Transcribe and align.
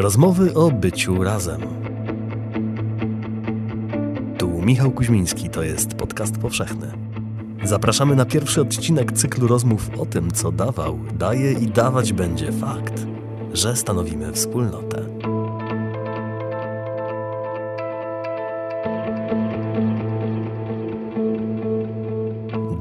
Rozmowy 0.00 0.54
o 0.54 0.70
byciu 0.70 1.24
razem. 1.24 1.60
Tu 4.38 4.48
Michał 4.48 4.90
Kuźmiński, 4.90 5.50
to 5.50 5.62
jest 5.62 5.94
podcast 5.94 6.38
powszechny. 6.38 6.92
Zapraszamy 7.64 8.16
na 8.16 8.24
pierwszy 8.24 8.60
odcinek 8.60 9.12
cyklu 9.12 9.48
rozmów 9.48 9.90
o 10.00 10.06
tym, 10.06 10.30
co 10.30 10.52
dawał, 10.52 10.98
daje 11.14 11.52
i 11.52 11.66
dawać 11.66 12.12
będzie 12.12 12.52
fakt, 12.52 13.06
że 13.52 13.76
stanowimy 13.76 14.32
wspólnotę. 14.32 15.04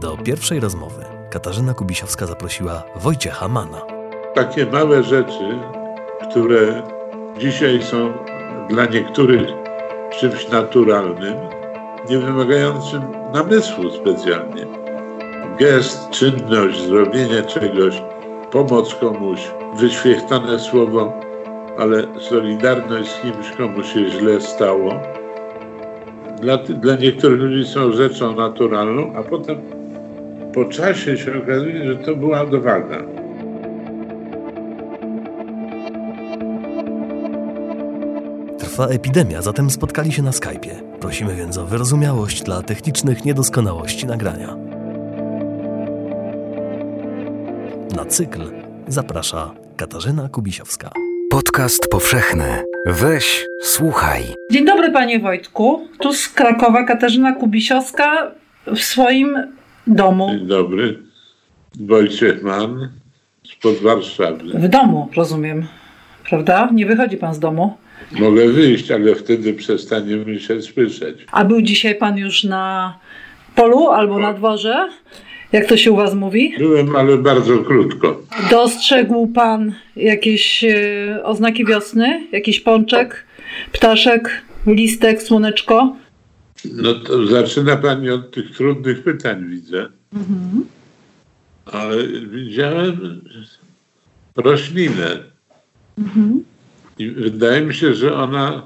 Do 0.02 0.18
pierwszej 0.24 0.60
rozmowy 0.60 1.06
Katarzyna 1.30 1.74
Kubisiowska 1.74 2.26
zaprosiła 2.26 2.84
Wojciecha 2.96 3.48
Mana. 3.48 3.82
Takie 4.36 4.66
małe 4.66 5.04
rzeczy, 5.04 5.60
które 6.30 6.84
dzisiaj 7.40 7.84
są 7.84 8.14
dla 8.70 8.86
niektórych 8.86 9.48
czymś 10.20 10.50
naturalnym, 10.50 11.34
nie 12.10 12.18
wymagającym 12.18 13.02
namysłu 13.34 13.92
specjalnie. 13.92 14.66
Gest, 15.60 16.10
czynność, 16.10 16.82
zrobienie 16.82 17.44
czegoś, 17.44 18.02
pomoc 18.52 18.96
komuś, 18.96 19.40
wyświechtane 19.80 20.60
słowo, 20.60 21.14
ale 21.78 22.04
solidarność 22.20 23.10
z 23.10 23.22
kimś, 23.22 23.52
komu 23.58 23.84
się 23.84 24.10
źle 24.10 24.42
stało, 24.42 24.94
dla, 26.42 26.58
dla 26.58 26.96
niektórych 26.96 27.40
ludzi 27.40 27.66
są 27.66 27.92
rzeczą 27.92 28.36
naturalną, 28.36 29.14
a 29.16 29.24
potem 29.24 29.58
po 30.54 30.66
czasie 30.66 31.18
się 31.18 31.38
okazuje, 31.44 31.88
że 31.88 31.96
to 31.96 32.16
była 32.16 32.42
odwaga. 32.42 33.17
Trwa 38.78 38.90
epidemia, 38.90 39.42
zatem 39.42 39.70
spotkali 39.70 40.12
się 40.12 40.22
na 40.22 40.32
Skype'ie. 40.32 40.98
Prosimy 41.00 41.36
więc 41.36 41.58
o 41.58 41.66
wyrozumiałość 41.66 42.44
dla 42.44 42.62
technicznych 42.62 43.26
niedoskonałości 43.26 44.06
nagrania. 44.06 44.56
Na 47.96 48.06
cykl 48.06 48.42
zaprasza 48.88 49.52
Katarzyna 49.78 50.30
Kubisiowska. 50.30 50.92
Podcast 51.30 51.88
powszechny. 51.92 52.64
Weź, 52.86 53.46
słuchaj. 53.62 54.24
Dzień 54.52 54.66
dobry 54.66 54.92
panie 54.92 55.20
Wojtku. 55.20 55.88
Tu 56.00 56.14
z 56.14 56.30
Krakowa 56.30 56.84
Katarzyna 56.84 57.32
Kubisiowska 57.32 58.32
w 58.68 58.80
swoim 58.80 59.38
domu. 59.88 60.30
Dzień 60.30 60.48
dobry. 60.48 61.00
Wojciech 61.80 62.44
Mann 62.44 62.90
spod 63.44 63.78
Warszawy. 63.78 64.44
W 64.60 64.68
domu, 64.68 65.10
rozumiem. 65.16 65.68
Prawda? 66.30 66.70
Nie 66.74 66.86
wychodzi 66.86 67.18
pan 67.18 67.34
z 67.34 67.40
domu. 67.40 67.78
Mogę 68.12 68.48
wyjść, 68.50 68.92
ale 68.92 69.16
wtedy 69.16 69.54
przestaniemy 69.54 70.40
się 70.40 70.62
słyszeć. 70.62 71.18
A 71.32 71.46
był 71.46 71.62
dzisiaj 71.62 71.96
pan 71.96 72.18
już 72.18 72.44
na 72.44 72.94
polu 73.56 73.88
albo 73.88 74.20
na 74.20 74.34
dworze? 74.34 74.90
Jak 75.52 75.66
to 75.66 75.78
się 75.78 75.92
u 75.92 75.96
was 75.96 76.14
mówi? 76.14 76.54
Byłem, 76.58 76.96
ale 76.96 77.18
bardzo 77.18 77.58
krótko. 77.58 78.22
Dostrzegł 78.52 79.28
pan 79.28 79.74
jakieś 79.96 80.64
e, 80.64 81.24
oznaki 81.24 81.66
wiosny? 81.66 82.28
Jakiś 82.32 82.60
pączek, 82.60 83.26
ptaszek, 83.72 84.42
listek, 84.68 85.22
słoneczko? 85.24 85.96
No 86.74 86.94
to 86.94 87.28
zaczyna 87.28 87.78
Pani 87.78 88.10
od 88.10 88.32
tych 88.32 88.52
trudnych 88.52 89.04
pytań, 89.04 89.46
widzę. 89.50 89.88
Ale 91.66 92.08
widziałem 92.32 93.22
roślinę. 94.36 95.18
I 97.00 97.12
wydaje 97.12 97.62
mi 97.62 97.74
się, 97.74 97.94
że 97.94 98.16
ona, 98.16 98.64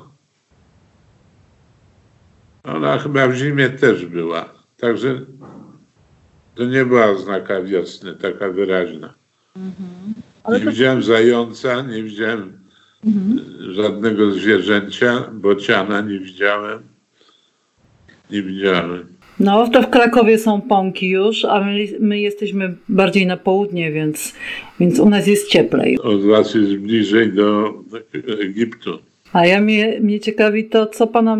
ona 2.63 2.99
chyba 2.99 3.27
w 3.27 3.35
zimie 3.35 3.69
też 3.69 4.05
była. 4.05 4.53
Także 4.77 5.21
to 6.55 6.65
nie 6.65 6.85
była 6.85 7.05
oznaka 7.05 7.61
wiosny, 7.61 8.15
taka 8.15 8.49
wyraźna. 8.49 9.13
nie 10.49 10.59
widziałem 10.59 11.03
zająca, 11.03 11.81
nie 11.81 12.03
widziałem 12.03 12.59
y, 13.05 13.73
żadnego 13.73 14.31
zwierzęcia, 14.31 15.29
bociana 15.31 16.01
nie 16.01 16.19
widziałem. 16.19 16.83
Nie 18.31 18.43
widziałem. 18.43 19.07
No, 19.41 19.67
to 19.69 19.81
w 19.81 19.89
Krakowie 19.89 20.37
są 20.37 20.61
pąki 20.61 21.09
już, 21.09 21.45
a 21.45 21.63
my, 21.63 21.87
my 21.99 22.19
jesteśmy 22.19 22.75
bardziej 22.89 23.25
na 23.25 23.37
południe, 23.37 23.91
więc, 23.91 24.35
więc 24.79 24.99
u 24.99 25.09
nas 25.09 25.27
jest 25.27 25.49
cieplej. 25.49 25.99
Od 25.99 26.25
was 26.25 26.55
jest 26.55 26.75
bliżej 26.75 27.33
do 27.33 27.73
Egiptu. 28.41 28.99
A 29.33 29.45
ja 29.45 29.61
mnie, 29.61 29.99
mnie 30.01 30.19
ciekawi 30.19 30.65
to, 30.65 30.85
co 30.85 31.07
pana 31.07 31.37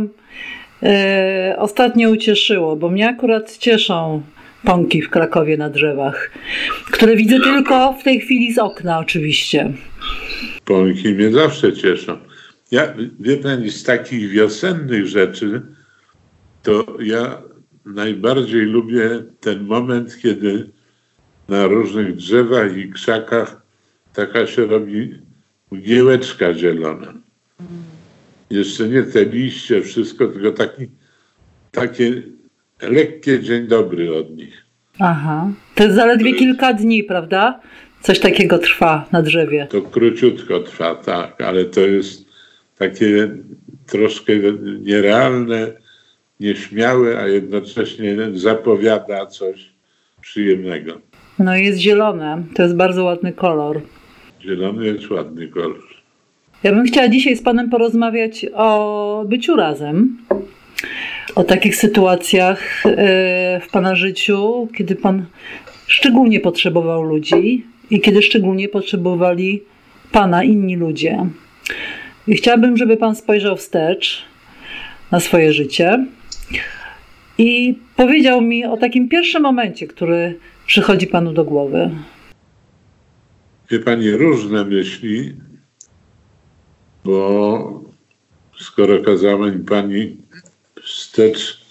e, 0.84 1.56
ostatnio 1.58 2.10
ucieszyło, 2.10 2.76
bo 2.76 2.90
mnie 2.90 3.10
akurat 3.10 3.58
cieszą 3.58 4.22
pąki 4.64 5.02
w 5.02 5.10
Krakowie 5.10 5.58
na 5.58 5.70
drzewach, 5.70 6.32
które 6.92 7.16
widzę 7.16 7.40
tylko 7.40 7.94
w 7.94 8.04
tej 8.04 8.20
chwili 8.20 8.54
z 8.54 8.58
okna 8.58 9.00
oczywiście. 9.00 9.72
Pąki 10.66 11.14
mnie 11.14 11.32
zawsze 11.32 11.74
cieszą. 11.74 12.18
Ja, 12.72 12.94
wie 13.20 13.38
pani, 13.38 13.72
z 13.72 13.84
takich 13.84 14.30
wiosennych 14.30 15.08
rzeczy, 15.08 15.62
to 16.64 16.86
ja 17.00 17.51
najbardziej 17.86 18.62
lubię 18.62 19.24
ten 19.40 19.64
moment, 19.64 20.18
kiedy 20.22 20.70
na 21.50 21.68
różnych 21.68 22.16
drzewach 22.16 22.78
i 22.78 22.92
krzakach 22.92 23.62
taka 24.14 24.48
się 24.48 24.66
robi 24.66 25.16
mgiełeczka 25.72 26.54
zielona. 26.54 27.14
Jeszcze 28.50 28.90
nie 28.90 29.04
te 29.04 29.26
liście, 29.26 29.82
wszystko, 29.82 30.28
tylko 30.28 30.52
taki, 30.52 30.88
takie 31.72 32.22
lekkie 32.82 33.40
dzień 33.40 33.68
dobry 33.68 34.16
od 34.16 34.36
nich. 34.38 34.66
Aha. 35.00 35.52
To 35.76 35.84
jest 35.84 35.96
zaledwie 35.96 36.34
kilka 36.34 36.74
dni, 36.74 37.04
prawda? 37.04 37.60
Coś 38.02 38.20
takiego 38.20 38.58
trwa 38.58 39.08
na 39.12 39.22
drzewie. 39.22 39.68
To 39.70 39.82
króciutko 39.82 40.60
trwa, 40.60 40.96
tak, 40.96 41.42
ale 41.42 41.66
to 41.66 41.82
jest 41.82 42.26
takie 42.78 43.38
troszkę 43.88 44.34
nierealne, 44.82 45.74
nieśmiałe, 46.42 47.20
a 47.20 47.28
jednocześnie 47.28 48.16
zapowiada 48.34 49.26
coś 49.26 49.70
przyjemnego. 50.22 51.02
No 51.40 51.56
jest 51.56 51.80
zielone. 51.80 52.44
To 52.56 52.64
jest 52.64 52.76
bardzo 52.76 53.04
ładny 53.04 53.34
kolor. 53.34 53.82
Zielony 54.42 54.86
jest 54.86 55.10
ładny 55.10 55.48
kolor. 55.48 55.84
Ja 56.64 56.74
bym 56.74 56.86
chciała 56.86 57.10
dzisiaj 57.10 57.36
z 57.36 57.44
Panem 57.44 57.70
porozmawiać 57.70 58.46
o 58.54 59.26
byciu 59.28 59.56
razem. 59.56 60.18
O 61.36 61.44
takich 61.44 61.76
sytuacjach 61.76 62.86
e, 62.86 63.62
w 63.64 63.72
Pana 63.72 63.96
życiu, 63.96 64.68
kiedy 64.78 64.96
Pan 64.96 65.26
szczególnie 65.88 66.40
potrzebował 66.40 67.04
ludzi 67.04 67.66
i 67.90 68.02
kiedy 68.02 68.22
szczególnie 68.22 68.70
potrzebowali 68.70 69.64
Pana 70.12 70.44
inni 70.44 70.76
ludzie. 70.76 71.26
I 72.28 72.36
chciałabym, 72.36 72.78
żeby 72.78 72.98
Pan 72.98 73.16
spojrzał 73.16 73.58
wstecz 73.58 74.26
na 75.12 75.20
swoje 75.20 75.54
życie 75.54 76.06
i 77.38 77.80
powiedział 77.96 78.42
mi 78.42 78.66
o 78.66 78.78
takim 78.78 79.10
pierwszym 79.10 79.44
momencie, 79.44 79.88
który 79.88 80.40
przychodzi 80.68 81.08
Panu 81.08 81.34
do 81.34 81.44
głowy. 81.44 81.90
Wie 83.72 83.80
pani, 83.80 84.12
różne 84.12 84.66
myśli, 84.66 85.36
bo 87.06 87.84
skoro 88.60 89.02
kazała 89.02 89.52
mi 89.52 89.60
pani 89.60 90.18
wstecz 90.84 91.62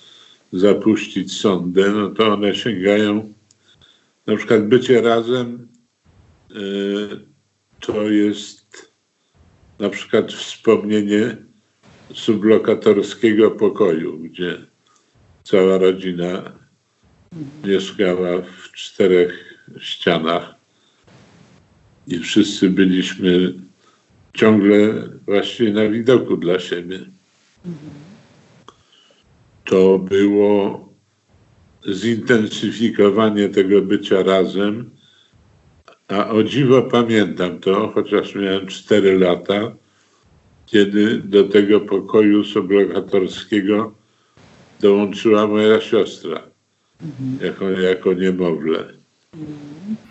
zapuścić 0.52 1.32
sondę, 1.32 1.90
no 1.90 2.08
to 2.10 2.32
one 2.32 2.54
sięgają, 2.54 3.32
na 4.26 4.36
przykład 4.36 4.68
bycie 4.68 5.00
razem 5.00 5.68
y, 6.50 6.56
to 7.80 8.10
jest 8.10 8.92
na 9.78 9.88
przykład 9.88 10.32
wspomnienie 10.32 11.36
sublokatorskiego 12.14 13.50
pokoju, 13.50 14.18
gdzie 14.18 14.69
cała 15.50 15.78
rodzina 15.78 16.52
mieszkała 17.64 18.42
w 18.42 18.72
czterech 18.72 19.54
ścianach 19.80 20.54
i 22.06 22.18
wszyscy 22.18 22.70
byliśmy 22.70 23.54
ciągle 24.34 25.08
właściwie 25.26 25.72
na 25.72 25.88
widoku 25.88 26.36
dla 26.36 26.58
siebie. 26.58 26.98
To 29.64 29.98
było 29.98 30.88
zintensyfikowanie 31.92 33.48
tego 33.48 33.82
bycia 33.82 34.22
razem, 34.22 34.90
a 36.08 36.28
o 36.28 36.42
dziwo 36.42 36.82
pamiętam 36.82 37.60
to, 37.60 37.88
chociaż 37.94 38.34
miałem 38.34 38.66
4 38.66 39.18
lata, 39.18 39.74
kiedy 40.66 41.18
do 41.18 41.44
tego 41.44 41.80
pokoju 41.80 42.44
sublokatorskiego 42.44 43.99
dołączyła 44.80 45.46
moja 45.46 45.80
siostra 45.80 46.42
jako, 47.42 47.70
jako 47.70 48.12
niemowlę. 48.12 48.84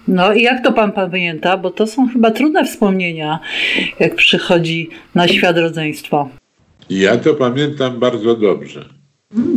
No 0.08 0.34
i 0.34 0.42
jak 0.42 0.64
to 0.64 0.74
pan 0.74 0.92
pamięta? 0.92 1.58
Bo 1.58 1.72
to 1.72 1.88
są 1.88 2.10
chyba 2.10 2.32
trudne 2.32 2.66
wspomnienia, 2.66 3.40
jak 4.00 4.16
przychodzi 4.16 4.90
na 5.16 5.28
świat 5.28 5.58
rodzeństwo. 5.58 6.30
Ja 6.90 7.18
to 7.18 7.34
pamiętam 7.34 8.00
bardzo 8.00 8.36
dobrze. 8.36 8.86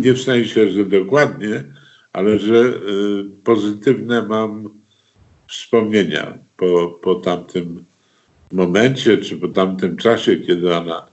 Nie 0.02 0.12
w 0.12 0.22
sensie, 0.22 0.70
że 0.70 0.84
dokładnie, 0.84 1.64
ale 2.12 2.38
że 2.38 2.54
y, 2.54 2.74
pozytywne 3.44 4.22
mam 4.22 4.68
wspomnienia 5.48 6.38
po, 6.56 6.98
po 7.02 7.14
tamtym 7.14 7.84
momencie, 8.52 9.18
czy 9.18 9.36
po 9.36 9.48
tamtym 9.48 9.96
czasie, 9.96 10.36
kiedy 10.36 10.76
ona 10.76 11.06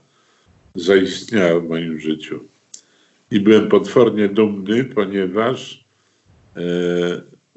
zaistniała 0.74 1.60
w 1.60 1.68
moim 1.68 1.98
życiu. 1.98 2.40
I 3.30 3.40
byłem 3.40 3.68
potwornie 3.68 4.28
dumny, 4.28 4.84
ponieważ 4.84 5.84
e, 6.56 6.60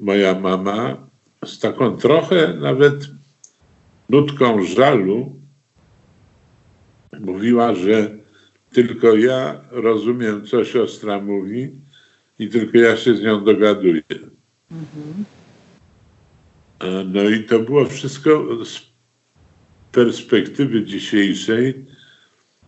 moja 0.00 0.40
mama 0.40 0.96
z 1.44 1.58
taką 1.58 1.96
trochę 1.96 2.54
nawet 2.54 2.94
nutką 4.10 4.62
żalu 4.62 5.36
mówiła, 7.20 7.74
że 7.74 8.10
tylko 8.72 9.16
ja 9.16 9.60
rozumiem, 9.70 10.46
co 10.46 10.64
siostra 10.64 11.20
mówi 11.20 11.70
i 12.38 12.48
tylko 12.48 12.78
ja 12.78 12.96
się 12.96 13.16
z 13.16 13.22
nią 13.22 13.44
dogaduję. 13.44 14.02
E, 16.80 17.04
No 17.04 17.22
i 17.22 17.44
to 17.44 17.58
było 17.58 17.84
wszystko 17.84 18.64
z 18.64 18.80
perspektywy 19.92 20.84
dzisiejszej 20.84 21.84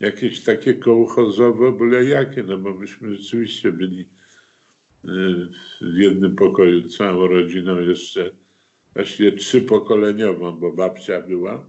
jakieś 0.00 0.40
takie 0.40 0.75
kołchozowo 0.75 1.72
byle 1.72 2.04
jakie, 2.04 2.43
no 2.43 2.58
bo 2.58 2.75
myśmy 2.75 3.14
rzeczywiście 3.14 3.72
byli 3.72 4.00
y, 4.00 5.08
w 5.81 5.96
jednym 5.96 6.37
pokoju 6.37 6.88
całą 6.88 7.26
rodziną 7.26 7.81
jeszcze 7.81 8.31
właściwie 8.94 9.32
trzypokoleniową, 9.32 10.52
bo 10.52 10.72
babcia 10.72 11.22
była. 11.22 11.66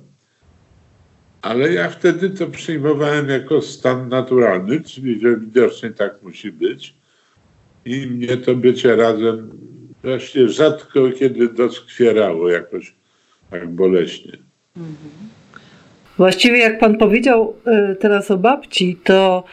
Ale 1.41 1.73
ja 1.73 1.89
wtedy 1.89 2.29
to 2.29 2.47
przyjmowałem 2.47 3.29
jako 3.29 3.61
stan 3.61 4.09
naturalny, 4.09 4.81
czyli 4.81 5.19
że 5.19 5.39
widocznie 5.39 5.91
tak 5.91 6.23
musi 6.23 6.51
być. 6.51 6.95
I 7.85 8.07
mnie 8.07 8.37
to 8.37 8.55
bycie 8.55 8.95
razem 8.95 9.51
właśnie 10.03 10.49
rzadko 10.49 11.11
kiedy 11.19 11.49
doskwierało 11.49 12.49
jakoś 12.49 12.95
tak 13.51 13.69
boleśnie. 13.69 14.37
Właściwie 16.17 16.57
jak 16.57 16.79
pan 16.79 16.97
powiedział 16.97 17.53
y, 17.91 17.95
teraz 17.95 18.31
o 18.31 18.37
babci, 18.37 18.97
to 19.03 19.43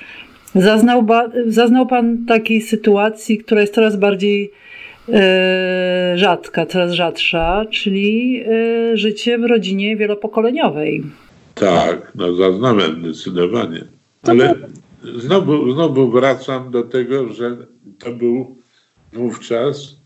zaznał, 0.54 1.02
ba- 1.02 1.30
zaznał 1.46 1.86
pan 1.86 2.26
takiej 2.26 2.60
sytuacji, 2.60 3.38
która 3.38 3.60
jest 3.60 3.74
coraz 3.74 3.96
bardziej 3.96 4.52
y, 5.08 5.12
rzadka, 6.14 6.66
coraz 6.66 6.92
rzadsza, 6.92 7.64
czyli 7.70 8.42
y, 8.92 8.96
życie 8.96 9.38
w 9.38 9.44
rodzinie 9.44 9.96
wielopokoleniowej. 9.96 11.02
Tak, 11.54 12.12
no 12.14 12.34
zaznałem 12.34 13.00
zdecydowanie. 13.00 13.84
Ale 14.22 14.54
znowu, 15.16 15.72
znowu 15.72 16.10
wracam 16.10 16.70
do 16.70 16.82
tego, 16.82 17.32
że 17.32 17.56
to 17.98 18.12
był 18.12 18.56
wówczas 19.12 19.96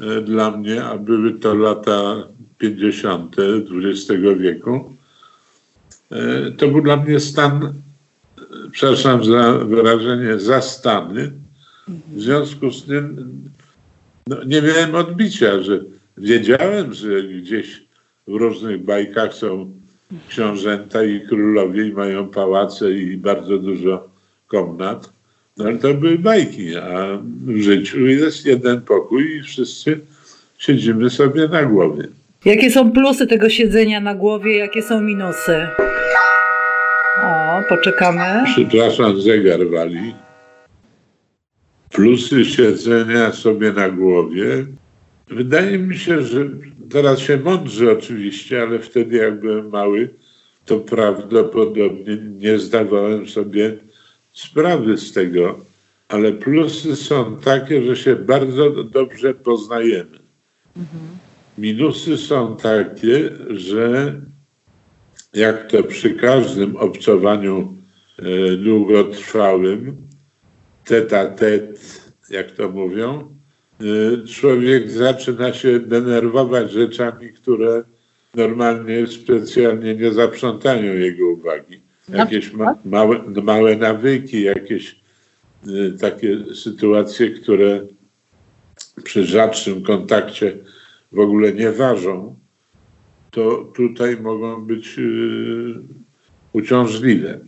e, 0.00 0.20
dla 0.20 0.50
mnie, 0.50 0.84
a 0.84 0.98
były 0.98 1.32
to 1.32 1.54
lata 1.54 2.28
50. 2.58 3.36
XX 3.38 4.12
wieku, 4.38 4.74
e, 4.74 4.99
to 6.56 6.68
był 6.68 6.82
dla 6.82 6.96
mnie 6.96 7.20
stan, 7.20 7.64
e, 7.64 7.70
przepraszam 8.70 9.24
za 9.24 9.52
wyrażenie, 9.52 10.38
zastany. 10.38 11.32
W 11.88 12.20
związku 12.20 12.70
z 12.70 12.84
tym 12.84 13.32
no, 14.26 14.44
nie 14.44 14.62
miałem 14.62 14.94
odbicia, 14.94 15.62
że 15.62 15.80
wiedziałem, 16.16 16.94
że 16.94 17.22
gdzieś 17.22 17.82
w 18.28 18.34
różnych 18.34 18.84
bajkach 18.84 19.34
są 19.34 19.70
książęta 20.28 21.04
i 21.04 21.20
królowie 21.20 21.88
i 21.88 21.92
mają 21.92 22.28
pałace 22.28 22.92
i 22.92 23.16
bardzo 23.16 23.58
dużo 23.58 24.08
komnat. 24.46 25.12
No 25.56 25.64
ale 25.64 25.78
to 25.78 25.94
były 25.94 26.18
bajki, 26.18 26.76
a 26.76 27.18
w 27.46 27.60
życiu 27.62 28.06
jest 28.06 28.46
jeden 28.46 28.80
pokój 28.80 29.36
i 29.36 29.42
wszyscy 29.42 30.00
siedzimy 30.58 31.10
sobie 31.10 31.48
na 31.48 31.64
głowie. 31.64 32.08
Jakie 32.44 32.70
są 32.70 32.92
plusy 32.92 33.26
tego 33.26 33.48
siedzenia 33.48 34.00
na 34.00 34.14
głowie, 34.14 34.56
jakie 34.56 34.82
są 34.82 35.00
minusy? 35.00 35.66
Poczekamy. 37.68 38.44
Przepraszam, 38.44 39.20
zegar 39.20 39.70
wali. 39.70 40.14
Plusy 41.90 42.44
siedzenia 42.44 43.32
sobie 43.32 43.72
na 43.72 43.90
głowie. 43.90 44.66
Wydaje 45.28 45.78
mi 45.78 45.98
się, 45.98 46.22
że 46.22 46.48
teraz 46.90 47.18
się 47.18 47.36
mądrze 47.36 47.92
oczywiście, 47.92 48.62
ale 48.62 48.78
wtedy 48.78 49.16
jak 49.16 49.40
byłem 49.40 49.68
mały, 49.68 50.14
to 50.64 50.80
prawdopodobnie 50.80 52.16
nie 52.16 52.58
zdawałem 52.58 53.28
sobie 53.28 53.76
sprawy 54.32 54.96
z 54.96 55.12
tego. 55.12 55.58
Ale 56.08 56.32
plusy 56.32 56.96
są 56.96 57.36
takie, 57.36 57.82
że 57.82 57.96
się 57.96 58.16
bardzo 58.16 58.84
dobrze 58.84 59.34
poznajemy. 59.34 60.18
Minusy 61.58 62.16
są 62.16 62.56
takie, 62.56 63.30
że 63.50 64.20
jak 65.34 65.70
to 65.70 65.82
przy 65.82 66.14
każdym 66.14 66.76
obcowaniu 66.76 67.76
e, 68.18 68.56
długotrwałym, 68.56 69.96
tet 70.84 71.12
a 71.12 71.26
tet, 71.26 72.02
jak 72.30 72.50
to 72.50 72.68
mówią, 72.68 73.34
e, 73.80 74.26
człowiek 74.26 74.90
zaczyna 74.90 75.52
się 75.52 75.80
denerwować 75.80 76.72
rzeczami, 76.72 77.32
które 77.32 77.84
normalnie 78.34 79.06
specjalnie 79.06 79.94
nie 79.94 80.12
zaprzątają 80.12 80.94
jego 80.94 81.28
uwagi. 81.28 81.80
Jakieś 82.08 82.52
ma, 82.52 82.74
małe, 82.84 83.20
małe 83.42 83.76
nawyki, 83.76 84.42
jakieś 84.42 85.00
e, 85.66 85.98
takie 85.98 86.54
sytuacje, 86.54 87.30
które 87.30 87.86
przy 89.04 89.24
rzadszym 89.24 89.82
kontakcie 89.82 90.56
w 91.12 91.18
ogóle 91.18 91.52
nie 91.52 91.72
ważą, 91.72 92.39
to 93.30 93.72
tutaj 93.74 94.20
mogą 94.20 94.64
być 94.66 94.98
yy, 94.98 95.82
uciążliwe. 96.52 97.38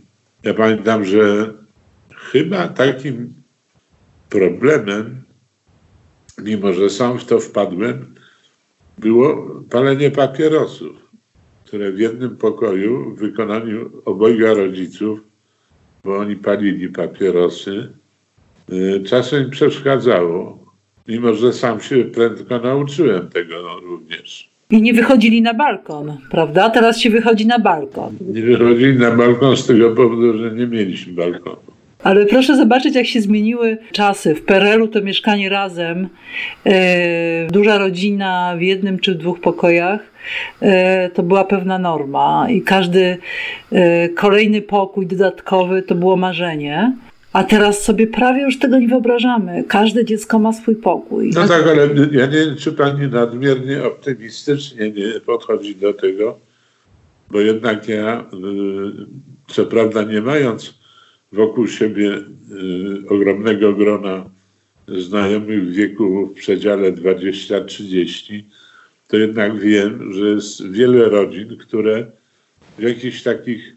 Ja 0.42 0.54
pamiętam, 0.54 1.04
że 1.04 1.54
chyba 2.16 2.68
takim 2.68 3.34
problemem, 4.28 5.22
mimo 6.38 6.72
że 6.72 6.90
sam 6.90 7.18
w 7.18 7.24
to 7.24 7.40
wpadłem, 7.40 8.14
było 8.98 9.46
palenie 9.70 10.10
papierosów, 10.10 10.96
które 11.64 11.92
w 11.92 11.98
jednym 11.98 12.36
pokoju 12.36 13.14
w 13.14 13.18
wykonaniu 13.18 14.02
obojga 14.04 14.54
rodziców, 14.54 15.20
bo 16.04 16.18
oni 16.18 16.36
palili 16.36 16.88
papierosy, 16.88 17.92
yy, 18.68 19.02
czasem 19.02 19.50
przeszkadzało, 19.50 20.66
mimo 21.08 21.34
że 21.34 21.52
sam 21.52 21.80
się 21.80 22.04
prędko 22.04 22.58
nauczyłem 22.58 23.28
tego 23.28 23.80
również. 23.80 24.51
I 24.72 24.82
nie 24.82 24.92
wychodzili 24.92 25.42
na 25.42 25.54
balkon, 25.54 26.16
prawda? 26.30 26.70
Teraz 26.70 26.98
się 26.98 27.10
wychodzi 27.10 27.46
na 27.46 27.58
balkon. 27.58 28.16
Nie 28.34 28.42
wychodzili 28.42 28.98
na 28.98 29.10
balkon 29.10 29.56
z 29.56 29.66
tego 29.66 29.90
powodu, 29.90 30.38
że 30.38 30.50
nie 30.50 30.66
mieliśmy 30.66 31.12
balkonu. 31.12 31.56
Ale 32.02 32.26
proszę 32.26 32.56
zobaczyć, 32.56 32.94
jak 32.94 33.06
się 33.06 33.20
zmieniły 33.20 33.78
czasy. 33.92 34.34
W 34.34 34.42
PRL-u 34.42 34.88
to 34.88 35.02
mieszkanie 35.02 35.48
razem, 35.48 36.08
e, 36.66 37.46
duża 37.46 37.78
rodzina 37.78 38.54
w 38.58 38.60
jednym 38.60 38.98
czy 38.98 39.14
dwóch 39.14 39.40
pokojach, 39.40 40.00
e, 40.62 41.10
to 41.10 41.22
była 41.22 41.44
pewna 41.44 41.78
norma 41.78 42.46
i 42.50 42.62
każdy 42.62 43.16
e, 43.72 44.08
kolejny 44.08 44.62
pokój 44.62 45.06
dodatkowy 45.06 45.82
to 45.82 45.94
było 45.94 46.16
marzenie. 46.16 46.92
A 47.32 47.44
teraz 47.44 47.84
sobie 47.84 48.06
prawie 48.06 48.42
już 48.42 48.58
tego 48.58 48.78
nie 48.78 48.88
wyobrażamy. 48.88 49.64
Każde 49.68 50.04
dziecko 50.04 50.38
ma 50.38 50.52
swój 50.52 50.76
pokój. 50.76 51.30
No 51.34 51.48
tak, 51.48 51.66
ale 51.66 51.88
ja 52.12 52.26
nie 52.26 52.46
wiem, 52.46 52.56
czy 52.56 52.72
pani 52.72 53.08
nadmiernie 53.08 53.84
optymistycznie 53.84 54.90
nie 54.90 55.20
podchodzi 55.20 55.76
do 55.76 55.94
tego, 55.94 56.38
bo 57.30 57.40
jednak 57.40 57.88
ja, 57.88 58.20
y, 58.20 59.54
co 59.54 59.66
prawda 59.66 60.02
nie 60.02 60.20
mając 60.20 60.74
wokół 61.32 61.66
siebie 61.66 62.10
y, 62.10 63.08
ogromnego 63.08 63.72
grona 63.72 64.30
znajomych 64.88 65.64
w 65.64 65.72
wieku 65.72 66.26
w 66.26 66.32
przedziale 66.34 66.92
20-30, 66.92 68.42
to 69.08 69.16
jednak 69.16 69.58
wiem, 69.58 70.12
że 70.12 70.26
jest 70.26 70.70
wiele 70.70 71.08
rodzin, 71.08 71.56
które 71.56 72.06
w 72.78 72.82
jakichś 72.82 73.22
takich, 73.22 73.76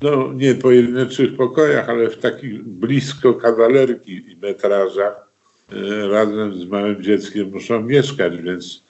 no 0.00 0.32
nie 0.32 0.54
pojedynczych 0.54 1.36
pokojach, 1.36 1.88
ale 1.88 2.10
w 2.10 2.18
takich 2.18 2.62
blisko 2.62 3.34
kawalerki 3.34 4.12
i 4.12 4.36
metrażach 4.36 5.30
e, 5.72 6.08
razem 6.08 6.54
z 6.54 6.66
małym 6.66 7.02
dzieckiem 7.02 7.50
muszą 7.50 7.82
mieszkać, 7.82 8.36
więc 8.36 8.82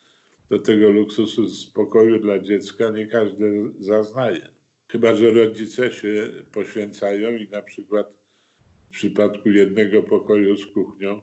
do 0.49 0.59
tego 0.59 0.91
luksusu 0.91 1.49
spokoju 1.49 2.21
dla 2.21 2.39
dziecka 2.39 2.91
nie 2.91 3.07
każdy 3.07 3.73
zaznaje. 3.79 4.49
Chyba, 4.89 5.15
że 5.15 5.31
rodzice 5.31 5.93
się 5.93 6.29
poświęcają 6.53 7.37
i 7.37 7.49
na 7.49 7.63
przykład 7.63 8.15
w 8.87 8.91
przypadku 8.91 9.49
jednego 9.49 10.03
pokoju 10.03 10.57
z 10.57 10.67
kuchnią 10.67 11.23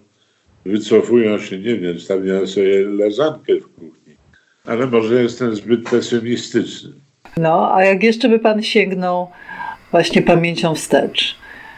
wycofują 0.65 1.39
się, 1.39 1.57
nie 1.57 1.75
wiem, 1.75 1.99
stawiają 1.99 2.47
sobie 2.47 2.87
leżankę 2.87 3.55
w 3.55 3.67
kuchni. 3.67 4.15
ale 4.65 4.87
może 4.87 5.23
jestem 5.23 5.55
zbyt 5.55 5.89
pesymistyczny. 5.89 6.93
No, 7.37 7.75
a 7.75 7.83
jak 7.83 8.03
jeszcze 8.03 8.29
by 8.29 8.39
pan 8.39 8.63
sięgnął 8.63 9.27
właśnie 9.93 10.21
pamięcią 10.21 10.75
wstecz? 10.75 11.35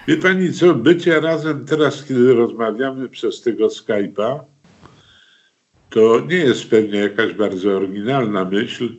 Wie 0.07 0.17
pani 0.17 0.53
co, 0.53 0.75
bycie 0.75 1.19
razem 1.19 1.65
teraz, 1.65 2.03
kiedy 2.03 2.33
rozmawiamy 2.33 3.09
przez 3.09 3.41
tego 3.41 3.67
Skype'a, 3.67 4.39
to 5.89 6.25
nie 6.29 6.37
jest 6.37 6.69
pewnie 6.69 6.99
jakaś 6.99 7.33
bardzo 7.33 7.71
oryginalna 7.71 8.45
myśl, 8.45 8.89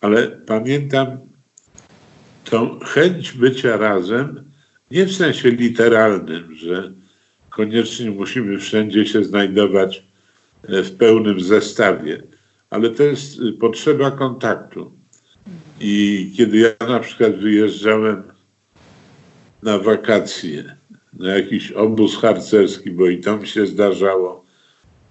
ale 0.00 0.26
pamiętam 0.26 1.18
tą 2.44 2.80
chęć 2.80 3.32
bycia 3.32 3.76
razem, 3.76 4.44
nie 4.90 5.06
w 5.06 5.16
sensie 5.16 5.50
literalnym, 5.50 6.54
że 6.54 6.92
koniecznie 7.50 8.10
musimy 8.10 8.58
wszędzie 8.58 9.06
się 9.06 9.24
znajdować 9.24 10.04
e, 10.68 10.82
w 10.82 10.96
pełnym 10.96 11.40
zestawie, 11.40 12.22
ale 12.70 12.90
to 12.90 13.02
jest 13.02 13.40
y, 13.40 13.52
potrzeba 13.52 14.10
kontaktu. 14.10 14.92
I 15.80 16.32
kiedy 16.36 16.58
ja 16.58 16.86
na 16.88 17.00
przykład 17.00 17.36
wyjeżdżałem 17.36 18.33
na 19.64 19.78
wakacje, 19.78 20.76
na 21.12 21.36
jakiś 21.36 21.72
obóz 21.72 22.16
harcerski, 22.16 22.90
bo 22.90 23.08
i 23.08 23.20
to 23.20 23.36
mi 23.36 23.46
się 23.46 23.66
zdarzało, 23.66 24.44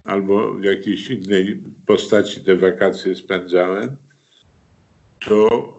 albo 0.03 0.53
w 0.53 0.63
jakiejś 0.63 1.09
innej 1.09 1.63
postaci 1.85 2.41
te 2.41 2.55
wakacje 2.55 3.15
spędzałem, 3.15 3.97
to 5.25 5.73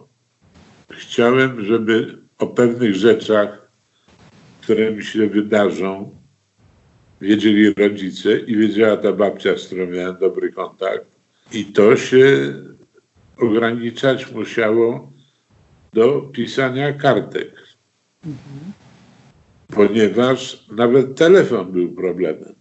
chciałem, 0.90 1.64
żeby 1.64 2.18
o 2.38 2.46
pewnych 2.46 2.94
rzeczach, 2.94 3.70
które 4.60 4.90
mi 4.90 5.04
się 5.04 5.26
wydarzą, 5.26 6.10
wiedzieli 7.20 7.74
rodzice 7.74 8.38
i 8.38 8.56
wiedziała 8.56 8.96
ta 8.96 9.12
babcia, 9.12 9.58
z 9.58 9.66
którą 9.66 9.86
miałem 9.86 10.16
dobry 10.18 10.52
kontakt. 10.52 11.06
I 11.52 11.64
to 11.64 11.96
się 11.96 12.54
ograniczać 13.36 14.32
musiało 14.32 15.12
do 15.92 16.20
pisania 16.20 16.92
kartek. 16.92 17.73
Ponieważ 19.74 20.66
nawet 20.76 21.14
telefon 21.14 21.72
był 21.72 21.92
problemem. 21.92 22.54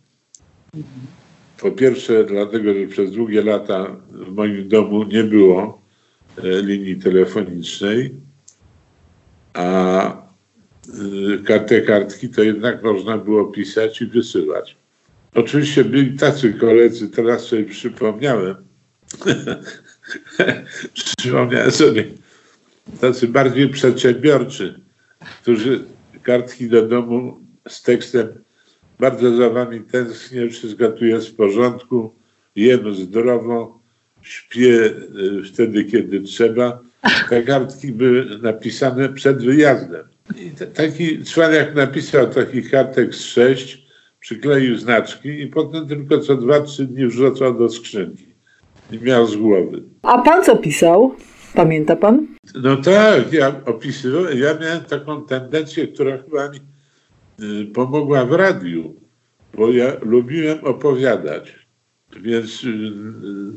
Po 1.60 1.72
pierwsze, 1.72 2.24
dlatego, 2.24 2.74
że 2.74 2.88
przez 2.88 3.12
długie 3.12 3.44
lata 3.44 3.96
w 4.12 4.32
moim 4.32 4.68
domu 4.68 5.04
nie 5.04 5.24
było 5.24 5.82
e, 6.38 6.62
linii 6.62 6.96
telefonicznej, 6.96 8.14
a 9.54 10.24
te 11.68 11.82
kartki 11.82 12.30
to 12.30 12.44
jednak 12.44 12.84
można 12.84 13.18
było 13.18 13.46
pisać 13.46 14.02
i 14.02 14.06
wysyłać. 14.06 14.78
Oczywiście 15.36 15.86
byli 15.86 16.18
tacy 16.18 16.54
koledzy, 16.54 17.10
teraz 17.10 17.42
sobie 17.42 17.64
przypomniałem, 17.64 18.56
przypomniałem 21.18 21.72
sobie, 21.72 22.06
tacy 23.02 23.28
bardziej 23.28 23.70
przedsiębiorczy, 23.70 24.83
którzy 25.42 25.80
kartki 26.24 26.70
do 26.70 26.88
domu 26.88 27.40
z 27.68 27.82
tekstem 27.82 28.28
bardzo 29.00 29.36
za 29.36 29.50
wami 29.50 29.82
tęsknię, 29.82 30.50
wszystko 30.50 30.90
tu 30.90 31.06
jest 31.06 31.28
w 31.28 31.36
porządku, 31.36 32.14
jem 32.56 32.96
zdrowo, 32.96 33.80
śpię 34.22 34.86
y, 34.86 35.44
wtedy, 35.54 35.86
kiedy 35.86 36.22
trzeba. 36.22 36.80
Te 37.30 37.44
kartki 37.44 37.92
były 37.92 38.40
napisane 38.42 39.10
przed 39.10 39.44
wyjazdem. 39.46 40.04
I 40.38 40.50
t- 40.50 40.68
taki 40.68 41.24
człowiek 41.24 41.76
napisał 41.76 42.30
takich 42.30 42.72
kartek 42.72 43.16
z 43.16 43.22
sześć, 43.22 43.86
przykleił 44.20 44.78
znaczki 44.78 45.30
i 45.30 45.48
potem 45.48 45.88
tylko 45.88 46.18
co 46.20 46.36
dwa, 46.36 46.62
trzy 46.62 46.86
dni 46.86 47.08
wrzucał 47.08 47.58
do 47.58 47.70
skrzynki. 47.70 48.26
I 48.92 49.00
miał 49.00 49.28
z 49.28 49.36
głowy. 49.36 49.84
A 50.02 50.22
pan 50.22 50.44
co 50.44 50.58
pisał? 50.58 51.16
Pamięta 51.54 51.96
pan? 51.96 52.28
No 52.56 52.78
tak, 52.78 53.34
ja 53.34 53.62
opisywałem, 53.66 54.38
ja 54.40 54.54
miałem 54.54 54.84
taką 54.84 55.26
tendencję, 55.26 55.88
która 55.88 56.18
chyba 56.18 56.50
mi 56.50 56.60
y, 57.62 57.66
pomogła 57.66 58.26
w 58.26 58.32
radiu, 58.32 58.96
bo 59.54 59.72
ja 59.72 59.94
lubiłem 60.02 60.64
opowiadać. 60.64 61.54
Więc 62.22 62.64
y, 62.64 62.68
y, 62.68 62.72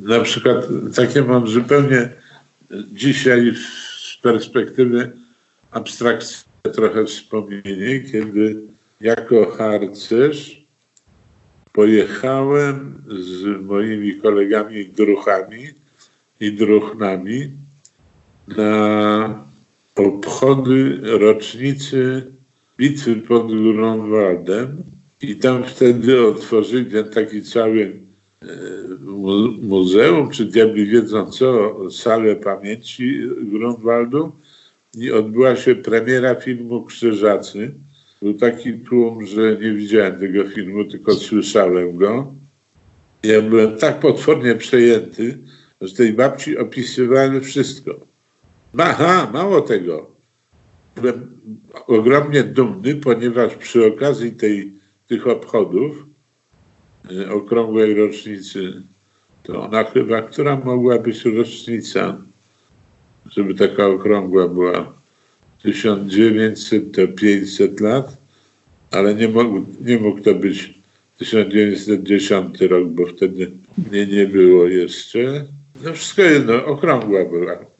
na 0.00 0.20
przykład 0.20 0.66
takie 0.94 1.22
mam 1.22 1.46
zupełnie 1.46 2.10
dzisiaj 2.92 3.52
z 3.54 4.16
perspektywy 4.22 5.12
abstrakcyjne 5.70 6.46
trochę 6.74 7.04
wspomnienie, 7.04 8.00
kiedy 8.00 8.56
jako 9.00 9.50
harcerz 9.50 10.66
pojechałem 11.72 13.02
z 13.08 13.62
moimi 13.62 14.14
kolegami 14.14 14.86
druchami 14.86 15.68
i 16.40 16.52
druchnami 16.52 17.52
na 18.48 19.46
obchody 19.96 21.00
rocznicy 21.02 22.32
bitwy 22.78 23.16
pod 23.16 23.46
Grunwaldem 23.46 24.82
i 25.20 25.36
tam 25.36 25.64
wtedy 25.64 26.26
otworzyli 26.26 26.90
ten 26.90 27.08
taki 27.10 27.42
cały 27.42 28.00
e, 28.42 28.46
mu- 29.00 29.52
muzeum, 29.62 30.30
czy 30.30 30.44
diabli 30.44 30.86
wiedzą 30.86 31.30
co, 31.30 31.76
salę 31.90 32.36
pamięci 32.36 33.20
Grunwaldu 33.42 34.32
i 34.98 35.12
odbyła 35.12 35.56
się 35.56 35.74
premiera 35.74 36.34
filmu 36.34 36.84
Krzyżacy. 36.84 37.74
Był 38.22 38.34
taki 38.34 38.72
tłum, 38.72 39.26
że 39.26 39.56
nie 39.62 39.72
widziałem 39.72 40.20
tego 40.20 40.44
filmu, 40.48 40.84
tylko 40.84 41.14
słyszałem 41.14 41.96
go. 41.96 42.34
Ja 43.22 43.42
byłem 43.42 43.76
tak 43.78 44.00
potwornie 44.00 44.54
przejęty, 44.54 45.38
że 45.80 45.94
tej 45.94 46.12
babci 46.12 46.58
opisywałem 46.58 47.40
wszystko. 47.40 48.00
Aha, 48.78 49.30
mało 49.32 49.60
tego. 49.60 50.10
Byłem 50.96 51.40
ogromnie 51.86 52.42
dumny, 52.42 52.94
ponieważ 52.94 53.54
przy 53.54 53.86
okazji 53.86 54.32
tej, 54.32 54.72
tych 55.08 55.26
obchodów, 55.26 56.06
y, 57.10 57.30
okrągłej 57.30 57.94
rocznicy, 57.94 58.82
to 59.42 59.62
ona 59.62 59.84
chyba, 59.84 60.22
która 60.22 60.56
mogła 60.56 60.98
być 60.98 61.24
rocznica, 61.24 62.20
żeby 63.30 63.54
taka 63.54 63.86
okrągła 63.86 64.48
była, 64.48 64.92
1900 65.62 66.96
to 66.96 67.08
500 67.08 67.80
lat, 67.80 68.16
ale 68.90 69.14
nie 69.14 69.28
mógł, 69.28 69.66
nie 69.80 69.98
mógł 69.98 70.20
to 70.20 70.34
być 70.34 70.74
1910 71.18 72.60
rok, 72.60 72.88
bo 72.88 73.06
wtedy 73.06 73.50
mnie 73.90 74.06
nie 74.06 74.26
było 74.26 74.66
jeszcze. 74.66 75.46
No 75.84 75.92
wszystko 75.92 76.22
jedno, 76.22 76.64
okrągła 76.64 77.24
była. 77.24 77.75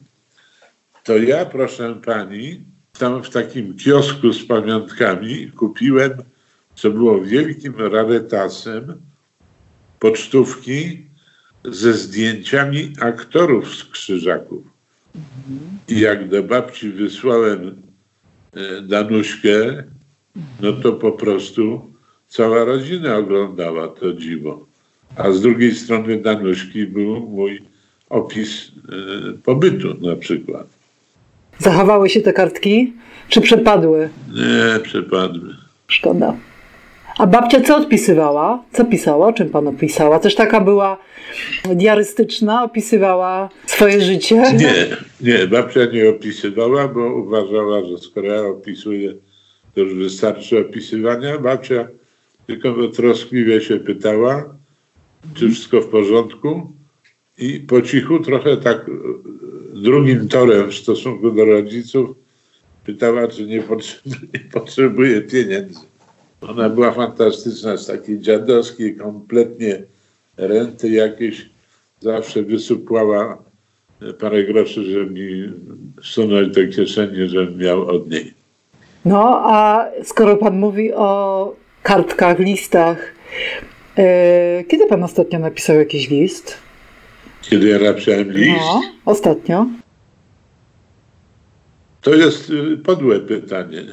To 1.07 1.17
ja, 1.17 1.45
proszę 1.45 1.95
pani, 2.05 2.61
tam 2.99 3.23
w 3.23 3.29
takim 3.29 3.77
kiosku 3.77 4.33
z 4.33 4.45
pamiątkami 4.45 5.51
kupiłem, 5.51 6.11
co 6.75 6.89
było 6.89 7.21
wielkim 7.21 7.75
rarytasem, 7.75 9.01
pocztówki 9.99 11.05
ze 11.65 11.93
zdjęciami 11.93 12.93
aktorów 12.99 13.75
z 13.75 13.83
Krzyżaków. 13.83 14.63
I 15.87 15.99
jak 15.99 16.29
do 16.29 16.43
babci 16.43 16.89
wysłałem 16.89 17.81
e, 18.53 18.81
Danuśkę, 18.81 19.83
no 20.61 20.73
to 20.73 20.93
po 20.93 21.11
prostu 21.11 21.93
cała 22.27 22.63
rodzina 22.63 23.17
oglądała 23.17 23.87
to 23.87 24.13
dziwo. 24.13 24.65
A 25.15 25.31
z 25.31 25.41
drugiej 25.41 25.75
strony 25.75 26.21
Danuśki 26.21 26.85
był 26.85 27.19
mój 27.29 27.63
opis 28.09 28.71
e, 28.71 29.33
pobytu 29.33 29.97
na 30.01 30.15
przykład. 30.15 30.76
Zachowały 31.59 32.09
się 32.09 32.21
te 32.21 32.33
kartki? 32.33 32.93
Czy 33.29 33.41
przepadły? 33.41 34.09
Nie, 34.33 34.79
przepadły. 34.79 35.55
Szkoda. 35.87 36.35
A 37.17 37.27
babcia 37.27 37.61
co 37.61 37.77
odpisywała? 37.77 38.63
Co 38.73 38.85
pisała? 38.85 39.27
O 39.27 39.33
czym 39.33 39.49
pan 39.49 39.67
opisała? 39.67 40.19
Też 40.19 40.35
taka 40.35 40.61
była 40.61 40.97
diarystyczna? 41.75 42.63
Opisywała 42.63 43.49
swoje 43.65 44.01
życie? 44.01 44.35
Nie, 44.35 44.73
nie, 45.21 45.47
babcia 45.47 45.85
nie 45.85 46.09
opisywała, 46.09 46.87
bo 46.87 47.13
uważała, 47.13 47.85
że 47.85 47.97
skoro 47.97 48.27
ja 48.27 48.41
opisuję, 48.41 49.13
to 49.75 49.81
już 49.81 49.93
wystarczy 49.93 50.59
opisywania. 50.59 51.37
Babcia 51.37 51.87
tylko 52.47 52.87
troskliwie 52.87 53.61
się 53.61 53.79
pytała, 53.79 54.45
czy 55.33 55.49
wszystko 55.49 55.81
w 55.81 55.87
porządku 55.87 56.71
i 57.37 57.59
po 57.59 57.81
cichu, 57.81 58.19
trochę 58.19 58.57
tak 58.57 58.77
e, 58.77 58.91
drugim 59.73 60.27
torem 60.27 60.71
w 60.71 60.75
stosunku 60.75 61.31
do 61.31 61.45
rodziców, 61.45 62.09
pytała, 62.85 63.27
czy 63.27 63.45
nie 63.45 63.61
potrzebuje, 63.61 64.39
potrzebuje 64.53 65.21
pieniędzy. 65.21 65.79
Ona 66.41 66.69
była 66.69 66.91
fantastyczna, 66.91 67.77
z 67.77 67.87
takiej 67.87 68.19
dziadowskiej, 68.19 68.95
kompletnie 68.95 69.83
renty 70.37 70.89
jakieś, 70.89 71.49
zawsze 71.99 72.43
wysupłała 72.43 73.37
e, 74.01 74.13
parę 74.13 74.43
groszy, 74.43 74.83
żeby 74.83 75.11
mi 75.11 75.53
wsunąć 76.01 76.55
do 76.55 76.67
kieszeni, 76.67 77.27
żebym 77.27 77.57
miał 77.57 77.87
od 77.87 78.09
niej. 78.09 78.33
No, 79.05 79.41
a 79.43 79.85
skoro 80.03 80.37
pan 80.37 80.59
mówi 80.59 80.93
o 80.93 81.55
kartkach, 81.83 82.39
listach, 82.39 83.13
e, 83.97 84.63
kiedy 84.63 84.87
pan 84.87 85.03
ostatnio 85.03 85.39
napisał 85.39 85.75
jakiś 85.75 86.09
list? 86.09 86.66
Kiedy 87.49 87.67
ja 87.67 87.79
napisałem 87.79 88.31
list? 88.31 88.59
No, 88.59 88.81
ostatnio. 89.05 89.67
To 92.01 92.15
jest 92.15 92.49
y, 92.49 92.77
podłe 92.77 93.19
pytanie. 93.19 93.83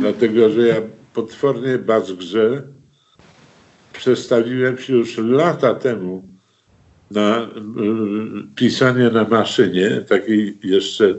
Dlatego, 0.00 0.50
że 0.50 0.66
ja 0.68 0.76
potwornie 1.14 1.78
bazgrze 1.78 2.62
przestawiłem 3.92 4.78
się 4.78 4.92
już 4.92 5.18
lata 5.18 5.74
temu 5.74 6.28
na 7.10 7.42
y, 7.42 7.48
pisanie 8.54 9.10
na 9.10 9.24
maszynie, 9.24 9.90
takiej 10.08 10.58
jeszcze 10.62 11.14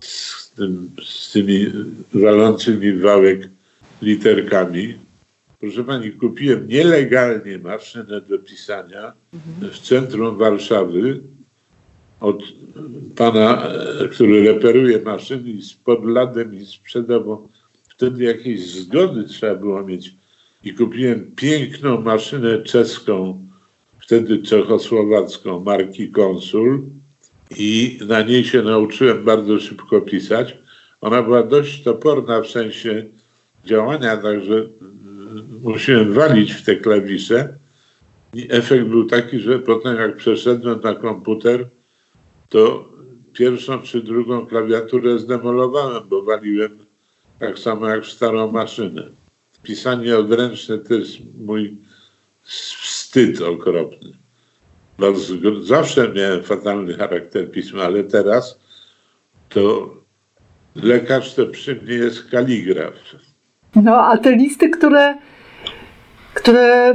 z, 0.00 0.50
tym, 0.50 0.90
z 1.04 1.32
tymi 1.32 1.66
walącymi 2.14 2.92
wałek 2.92 3.48
literkami. 4.02 4.98
Proszę 5.60 5.84
pani, 5.84 6.12
kupiłem 6.12 6.68
nielegalnie 6.68 7.58
maszynę 7.58 8.20
do 8.20 8.38
pisania 8.38 9.12
w 9.72 9.78
centrum 9.78 10.36
Warszawy 10.36 11.20
od 12.20 12.42
pana, 13.16 13.68
który 14.12 14.52
reperuje 14.52 15.02
maszyny 15.02 15.50
i 15.50 15.62
z 15.62 15.74
podladem 15.74 16.54
i 16.54 16.66
sprzedał, 16.66 17.24
bo 17.24 17.48
wtedy 17.88 18.24
jakieś 18.24 18.70
zgody 18.70 19.24
trzeba 19.24 19.54
było 19.54 19.82
mieć. 19.82 20.14
I 20.64 20.74
kupiłem 20.74 21.32
piękną 21.36 22.00
maszynę 22.00 22.62
czeską, 22.62 23.46
wtedy 24.00 24.38
czechosłowacką, 24.38 25.60
marki 25.60 26.08
Konsul 26.08 26.82
i 27.58 27.98
na 28.08 28.22
niej 28.22 28.44
się 28.44 28.62
nauczyłem 28.62 29.24
bardzo 29.24 29.60
szybko 29.60 30.00
pisać. 30.00 30.58
Ona 31.00 31.22
była 31.22 31.42
dość 31.42 31.82
toporna 31.82 32.40
w 32.40 32.46
sensie 32.46 33.04
działania, 33.64 34.16
także 34.16 34.68
musiałem 35.62 36.12
walić 36.12 36.52
w 36.52 36.64
te 36.64 36.76
klawisze. 36.76 37.58
I 38.34 38.46
efekt 38.50 38.86
był 38.86 39.04
taki, 39.04 39.40
że 39.40 39.58
potem 39.58 39.96
jak 39.96 40.16
przeszedłem 40.16 40.80
na 40.80 40.94
komputer, 40.94 41.68
to 42.48 42.88
pierwszą 43.32 43.82
czy 43.82 44.02
drugą 44.02 44.46
klawiaturę 44.46 45.18
zdemolowałem, 45.18 46.08
bo 46.08 46.22
waliłem 46.22 46.78
tak 47.38 47.58
samo 47.58 47.88
jak 47.88 48.04
w 48.04 48.12
starą 48.12 48.52
maszynę. 48.52 49.08
Pisanie 49.62 50.18
odręczne 50.18 50.78
to 50.78 50.94
jest 50.94 51.16
mój 51.40 51.76
wstyd 52.42 53.40
okropny. 53.42 54.12
Bardzo, 54.98 55.34
zawsze 55.60 56.12
miałem 56.12 56.42
fatalny 56.42 56.94
charakter 56.94 57.50
pisma, 57.50 57.82
ale 57.82 58.04
teraz 58.04 58.58
to 59.48 59.94
lekarz 60.74 61.34
to 61.34 61.46
przy 61.46 61.74
mnie 61.74 61.94
jest 61.94 62.30
kaligraf. 62.30 62.94
No, 63.74 64.06
a 64.06 64.18
te 64.18 64.36
listy, 64.36 64.70
które, 64.70 65.14
które 66.38 66.94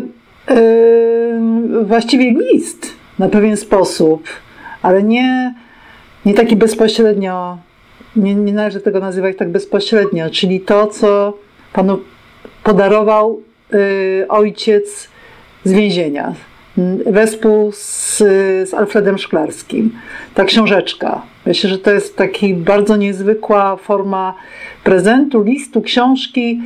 yy, 0.49 1.85
właściwie 1.85 2.31
list 2.31 2.87
na 3.19 3.29
pewien 3.29 3.57
sposób, 3.57 4.27
ale 4.81 5.03
nie, 5.03 5.55
nie 6.25 6.33
taki 6.33 6.55
bezpośrednio, 6.55 7.57
nie, 8.15 8.35
nie 8.35 8.53
należy 8.53 8.81
tego 8.81 8.99
nazywać 8.99 9.37
tak 9.37 9.49
bezpośrednio, 9.49 10.29
czyli 10.29 10.61
to, 10.61 10.87
co 10.87 11.37
panu 11.73 11.99
podarował 12.63 13.41
yy, 13.71 14.25
ojciec 14.29 15.09
z 15.63 15.71
więzienia 15.71 16.33
wespół 17.05 17.71
z, 17.71 18.17
z 18.69 18.73
Alfredem 18.73 19.17
Szklarskim. 19.17 19.91
Ta 20.33 20.45
książeczka. 20.45 21.21
Myślę, 21.45 21.69
że 21.69 21.77
to 21.77 21.91
jest 21.91 22.17
taka 22.17 22.47
bardzo 22.55 22.97
niezwykła 22.97 23.75
forma 23.75 24.33
prezentu, 24.83 25.43
listu, 25.43 25.81
książki 25.81 26.61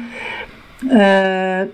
e, 0.92 1.68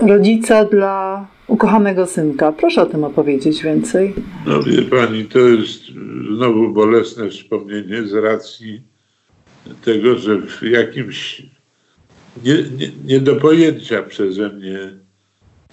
rodzica 0.00 0.64
dla 0.64 1.26
ukochanego 1.46 2.06
synka. 2.06 2.52
Proszę 2.52 2.82
o 2.82 2.86
tym 2.86 3.04
opowiedzieć 3.04 3.62
więcej. 3.62 4.14
No 4.46 4.62
wie 4.62 4.82
pani, 4.82 5.24
to 5.24 5.38
jest 5.38 5.82
znowu 6.36 6.72
bolesne 6.72 7.30
wspomnienie 7.30 8.02
z 8.02 8.14
racji 8.14 8.82
tego, 9.84 10.18
że 10.18 10.38
w 10.38 10.62
jakimś 10.62 11.42
nie, 12.44 12.54
nie, 12.54 12.90
nie 13.04 13.20
do 13.20 13.36
pojęcia 13.36 14.02
przeze 14.02 14.48
mnie 14.48 14.92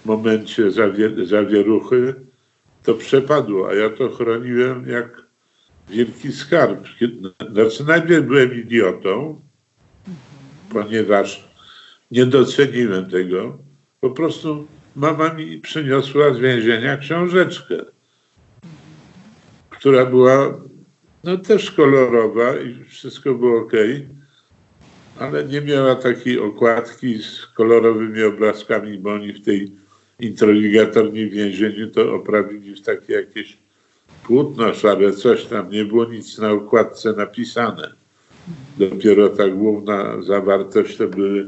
momencie 0.07 0.71
zawier 0.71 1.25
zawieruchy 1.25 2.15
to 2.83 2.93
przepadło, 2.93 3.69
a 3.69 3.73
ja 3.73 3.89
to 3.89 4.09
chroniłem 4.09 4.89
jak 4.89 5.21
wielki 5.89 6.31
skarb. 6.31 6.87
Znaczy 7.51 7.83
najpierw 7.83 8.25
byłem 8.25 8.61
idiotą, 8.61 9.41
ponieważ 10.69 11.49
nie 12.11 12.25
doceniłem 12.25 13.09
tego. 13.09 13.57
Po 14.01 14.09
prostu 14.09 14.67
mama 14.95 15.33
mi 15.33 15.59
przyniosła 15.59 16.33
z 16.33 16.39
więzienia 16.39 16.97
książeczkę, 16.97 17.75
która 19.69 20.05
była 20.05 20.59
no 21.23 21.37
też 21.37 21.71
kolorowa 21.71 22.57
i 22.57 22.83
wszystko 22.83 23.33
było 23.33 23.61
ok, 23.61 23.71
ale 25.19 25.43
nie 25.43 25.61
miała 25.61 25.95
takiej 25.95 26.39
okładki 26.39 27.23
z 27.23 27.45
kolorowymi 27.45 28.23
obrazkami, 28.23 28.97
bo 28.97 29.13
oni 29.13 29.33
w 29.33 29.45
tej 29.45 29.71
introligatorni 30.19 31.29
więzieniu 31.29 31.91
to 31.91 32.15
oprawili 32.15 32.75
w 32.75 32.81
takie 32.81 33.13
jakieś 33.13 33.57
płótno 34.23 34.73
szare, 34.73 35.13
coś 35.13 35.45
tam, 35.45 35.69
nie 35.69 35.85
było 35.85 36.05
nic 36.05 36.37
na 36.37 36.51
okładce 36.51 37.13
napisane. 37.13 37.93
Dopiero 38.77 39.29
ta 39.29 39.47
główna 39.47 40.21
zawartość 40.21 40.97
to 40.97 41.07
były 41.07 41.47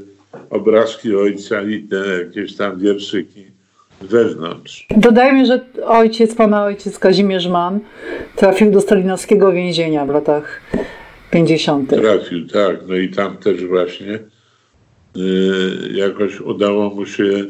obrazki 0.49 1.15
ojca 1.15 1.61
i 1.61 1.83
te 1.83 2.23
jakieś 2.23 2.55
tam 2.55 2.79
wierszyki 2.79 3.45
wewnątrz. 4.01 4.87
Dodajmy, 4.97 5.45
że 5.45 5.65
ojciec, 5.85 6.35
pana 6.35 6.63
ojciec 6.63 6.99
Kazimierz 6.99 7.47
Mann 7.47 7.79
trafił 8.35 8.71
do 8.71 8.81
stalinowskiego 8.81 9.51
więzienia 9.51 10.05
w 10.05 10.09
latach 10.09 10.61
50. 11.31 11.89
Trafił, 11.89 12.47
tak. 12.47 12.77
No 12.87 12.95
i 12.95 13.09
tam 13.09 13.37
też 13.37 13.65
właśnie 13.65 14.19
yy, 15.15 15.89
jakoś 15.93 16.41
udało 16.41 16.89
mu 16.89 17.05
się 17.05 17.45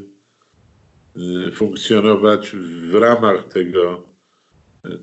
Y, 1.18 1.52
funkcjonować 1.52 2.52
w 2.92 2.96
ramach 2.96 3.48
tego, 3.48 4.06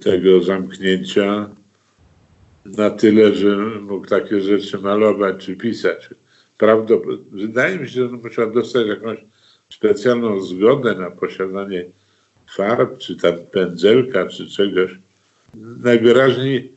tego 0.01 0.43
zamknięcia 0.43 1.51
na 2.65 2.91
tyle, 2.91 3.35
że 3.35 3.57
mógł 3.81 4.07
takie 4.07 4.41
rzeczy 4.41 4.79
malować 4.79 5.45
czy 5.45 5.57
pisać. 5.57 6.11
Prawdopodobnie, 6.59 7.47
wydaje 7.47 7.79
mi 7.79 7.89
się, 7.89 8.09
że 8.09 8.09
musiał 8.09 8.53
dostać 8.53 8.87
jakąś 8.87 9.19
specjalną 9.71 10.41
zgodę 10.41 10.95
na 10.95 11.11
posiadanie 11.11 11.85
farb, 12.57 12.99
czy 12.99 13.17
tam 13.17 13.35
pędzelka, 13.53 14.27
czy 14.27 14.47
czegoś. 14.47 14.91
Najwyraźniej 15.83 16.73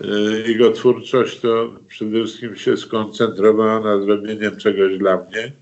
y, 0.00 0.48
jego 0.48 0.70
twórczość 0.70 1.40
to 1.40 1.70
przede 1.88 2.24
wszystkim 2.24 2.56
się 2.56 2.76
skoncentrowała 2.76 3.80
na 3.80 4.02
zrobieniem 4.02 4.56
czegoś 4.56 4.98
dla 4.98 5.16
mnie 5.16 5.52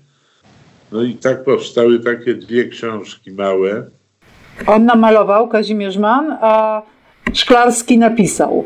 no 0.91 1.03
i 1.03 1.13
tak 1.13 1.43
powstały 1.43 1.99
takie 1.99 2.33
dwie 2.33 2.65
książki 2.65 3.31
małe. 3.31 3.85
On 4.67 4.85
namalował, 4.85 5.47
Kazimierz 5.47 5.97
Mann, 5.97 6.37
a 6.41 6.81
Szklarski 7.33 7.97
napisał. 7.97 8.65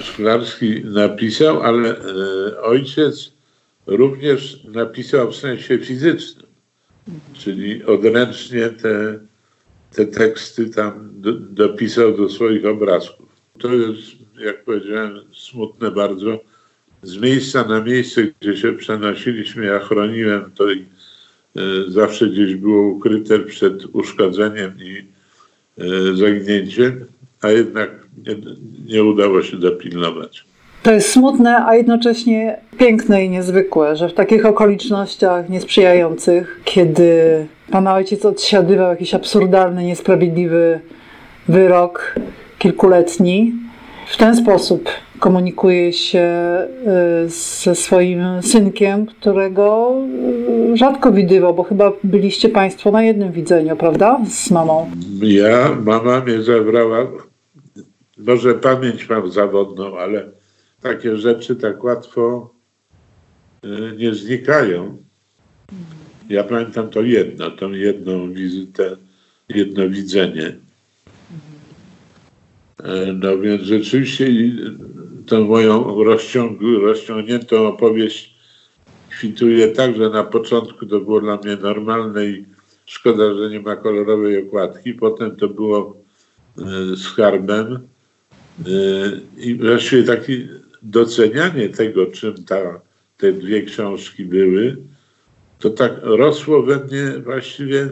Szklarski 0.00 0.84
napisał, 0.84 1.62
ale 1.62 1.88
e, 1.88 2.60
ojciec 2.62 3.32
również 3.86 4.64
napisał 4.64 5.32
w 5.32 5.36
sensie 5.36 5.78
fizycznym, 5.78 6.46
czyli 7.34 7.84
odręcznie 7.84 8.68
te, 8.68 9.18
te 9.92 10.06
teksty 10.06 10.70
tam 10.70 11.10
do, 11.12 11.32
dopisał 11.32 12.16
do 12.16 12.28
swoich 12.28 12.66
obrazków. 12.66 13.28
To 13.58 13.74
jest, 13.74 14.00
jak 14.38 14.64
powiedziałem, 14.64 15.20
smutne 15.34 15.90
bardzo. 15.90 16.40
Z 17.02 17.16
miejsca 17.16 17.64
na 17.64 17.80
miejsce, 17.80 18.22
gdzie 18.40 18.56
się 18.56 18.72
przenosiliśmy, 18.72 19.64
ja 19.64 19.78
chroniłem 19.78 20.50
to 20.54 20.70
i 20.70 20.86
E, 21.56 21.90
zawsze 21.90 22.26
gdzieś 22.26 22.54
było 22.54 22.88
ukryte 22.88 23.38
przed 23.38 23.84
uszkodzeniem 23.92 24.72
i 24.82 25.04
e, 25.78 26.16
zagnięciem, 26.16 27.04
a 27.40 27.50
jednak 27.50 28.06
nie, 28.26 28.36
nie 28.86 29.04
udało 29.04 29.42
się 29.42 29.56
dopilnować. 29.56 30.44
To 30.82 30.92
jest 30.92 31.12
smutne, 31.12 31.66
a 31.66 31.74
jednocześnie 31.74 32.60
piękne 32.78 33.24
i 33.24 33.30
niezwykłe, 33.30 33.96
że 33.96 34.08
w 34.08 34.14
takich 34.14 34.46
okolicznościach 34.46 35.48
niesprzyjających, 35.48 36.60
kiedy 36.64 37.46
pana 37.70 37.94
ojciec 37.94 38.24
odsiadywał 38.24 38.90
jakiś 38.90 39.14
absurdalny, 39.14 39.84
niesprawiedliwy 39.84 40.80
wyrok 41.48 42.14
kilkuletni, 42.58 43.52
w 44.06 44.16
ten 44.16 44.36
sposób 44.36 44.88
komunikuje 45.18 45.92
się 45.92 46.28
y, 47.24 47.28
ze 47.28 47.74
swoim 47.74 48.42
synkiem, 48.42 49.06
którego 49.06 49.94
y, 50.72 50.76
rzadko 50.76 51.12
widywał, 51.12 51.54
bo 51.54 51.62
chyba 51.62 51.92
byliście 52.04 52.48
Państwo 52.48 52.90
na 52.90 53.02
jednym 53.02 53.32
widzeniu, 53.32 53.76
prawda? 53.76 54.20
Z 54.30 54.50
mamą. 54.50 54.90
Ja, 55.22 55.76
mama 55.84 56.20
mnie 56.20 56.42
zabrała, 56.42 57.06
może 58.18 58.54
pamięć 58.54 59.08
mam 59.08 59.30
zawodną, 59.30 59.98
ale 59.98 60.35
takie 60.86 61.16
rzeczy 61.16 61.56
tak 61.56 61.84
łatwo 61.84 62.54
y, 63.64 63.96
nie 63.96 64.14
znikają. 64.14 65.02
Ja 66.28 66.44
pamiętam 66.44 66.90
to 66.90 67.02
jedno, 67.02 67.50
tą 67.50 67.72
jedną 67.72 68.32
wizytę, 68.32 68.96
jedno 69.48 69.88
widzenie. 69.88 70.56
E, 72.84 73.12
No 73.12 73.38
więc 73.38 73.62
rzeczywiście 73.62 74.30
i 74.30 74.56
tą 75.26 75.44
moją 75.44 76.04
rozciąg, 76.04 76.60
rozciągniętą 76.82 77.66
opowieść 77.66 78.36
kwituje 79.10 79.68
tak, 79.68 79.96
że 79.96 80.10
na 80.10 80.24
początku 80.24 80.86
to 80.86 81.00
było 81.00 81.20
dla 81.20 81.36
mnie 81.36 81.56
normalne 81.56 82.26
i 82.26 82.44
szkoda, 82.86 83.34
że 83.34 83.50
nie 83.50 83.60
ma 83.60 83.76
kolorowej 83.76 84.48
okładki. 84.48 84.94
Potem 84.94 85.36
to 85.36 85.48
było 85.48 85.96
e, 86.58 86.96
skarbem 86.96 87.74
e, 87.74 88.70
i 89.36 89.54
właściwie 89.54 90.02
takie 90.02 90.48
docenianie 90.82 91.68
tego, 91.68 92.06
czym 92.06 92.44
ta, 92.44 92.80
te 93.16 93.32
dwie 93.32 93.62
książki 93.62 94.24
były, 94.24 94.76
to 95.58 95.70
tak 95.70 95.92
rosło 96.02 96.62
we 96.62 96.84
mnie 96.84 97.18
właściwie 97.24 97.90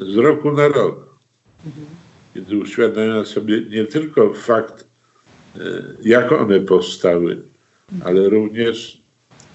z 0.00 0.16
roku 0.16 0.52
na 0.52 0.68
rok. 0.68 1.18
Kiedy 2.34 2.58
uświadamiałem 2.58 3.26
sobie 3.26 3.60
nie 3.60 3.84
tylko 3.84 4.34
fakt, 4.34 4.88
e, 5.56 5.60
jak 6.02 6.32
one 6.32 6.60
powstały, 6.60 7.42
ale 8.04 8.28
również, 8.28 9.02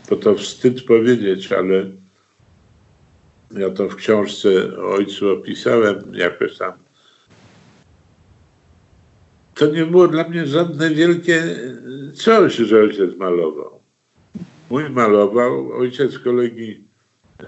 bo 0.10 0.16
to 0.16 0.36
wstyd 0.36 0.84
powiedzieć, 0.84 1.52
ale 1.52 1.90
ja 3.52 3.70
to 3.70 3.90
w 3.90 3.96
książce 3.96 4.78
o 4.78 4.94
ojcu 4.94 5.30
opisałem 5.30 6.04
jakoś 6.14 6.58
tam. 6.58 6.72
To 9.56 9.68
nie 9.68 9.86
było 9.86 10.08
dla 10.08 10.30
mnie 10.30 10.48
żadne 10.48 10.90
wielkie 10.90 11.44
coś, 12.14 12.56
że 12.56 12.80
ojciec 12.80 13.18
malował. 13.18 13.80
Mój 14.70 14.90
malował, 14.90 15.72
ojciec 15.72 16.20
kolegi 16.20 16.84
e, 17.40 17.46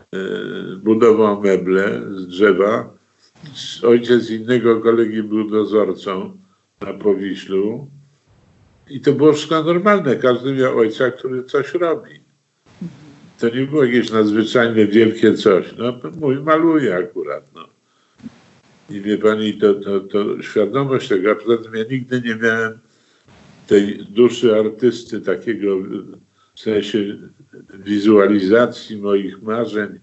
budował 0.83 1.41
meble 1.41 2.01
z 2.15 2.27
drzewa. 2.27 2.93
Ojciec 3.83 4.29
innego 4.29 4.81
kolegi 4.81 5.23
był 5.23 5.49
dozorcą 5.49 6.37
na 6.81 6.93
Powiślu. 6.93 7.87
I 8.89 9.01
to 9.01 9.13
było 9.13 9.33
wszystko 9.33 9.63
normalne. 9.63 10.15
Każdy 10.15 10.53
miał 10.53 10.77
ojca, 10.77 11.11
który 11.11 11.43
coś 11.43 11.73
robi. 11.73 12.25
To 13.39 13.49
nie 13.49 13.65
było 13.65 13.83
jakieś 13.83 14.11
nadzwyczajne, 14.11 14.85
wielkie 14.85 15.33
coś. 15.33 15.73
No, 15.77 15.99
mój 16.19 16.41
maluje 16.41 16.95
akurat. 16.95 17.53
No. 17.53 17.74
I 18.89 19.01
wie 19.01 19.17
pani, 19.17 19.57
to, 19.57 19.73
to, 19.73 19.99
to 19.99 20.41
świadomość 20.41 21.07
tego, 21.07 21.31
a 21.31 21.35
poza 21.35 21.57
tym 21.57 21.73
ja 21.73 21.83
nigdy 21.83 22.21
nie 22.21 22.35
miałem 22.35 22.79
tej 23.67 24.05
duszy 24.09 24.55
artysty, 24.55 25.21
takiego 25.21 25.77
w 26.55 26.59
sensie 26.59 27.17
wizualizacji 27.73 28.97
moich 28.97 29.41
marzeń, 29.41 29.99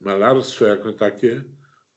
malarstwo 0.00 0.64
jako 0.64 0.92
takie, 0.92 1.44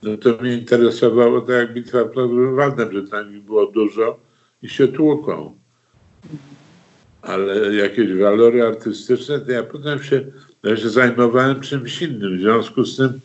no 0.04 0.18
to 0.18 0.38
mnie 0.42 0.54
interesowało 0.54 1.42
tak 1.42 1.56
jak 1.56 1.74
bitwa 1.74 2.06
pod 2.06 2.30
Grunwaldem, 2.30 2.94
że 2.94 3.04
tam 3.04 3.36
ich 3.36 3.42
było 3.42 3.66
dużo 3.66 4.20
i 4.62 4.70
się 4.70 4.88
tłuką. 4.88 5.56
Ale 7.22 7.76
jakieś 7.76 8.14
walory 8.14 8.64
artystyczne, 8.64 9.40
to 9.40 9.52
ja 9.52 9.64
potem 9.64 10.04
się, 10.04 10.26
ja 10.64 10.78
się 10.78 10.90
zajmowałem 10.90 11.62
czymś 11.62 12.02
innym. 12.02 12.38
W 12.38 12.42
związku 12.42 12.84
z 12.84 12.98
tym 12.98 13.20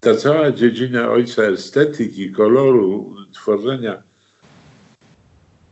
ta 0.00 0.14
cała 0.14 0.52
dziedzina 0.52 1.10
ojca 1.10 1.42
estetyki, 1.42 2.32
koloru, 2.32 3.14
tworzenia, 3.32 4.02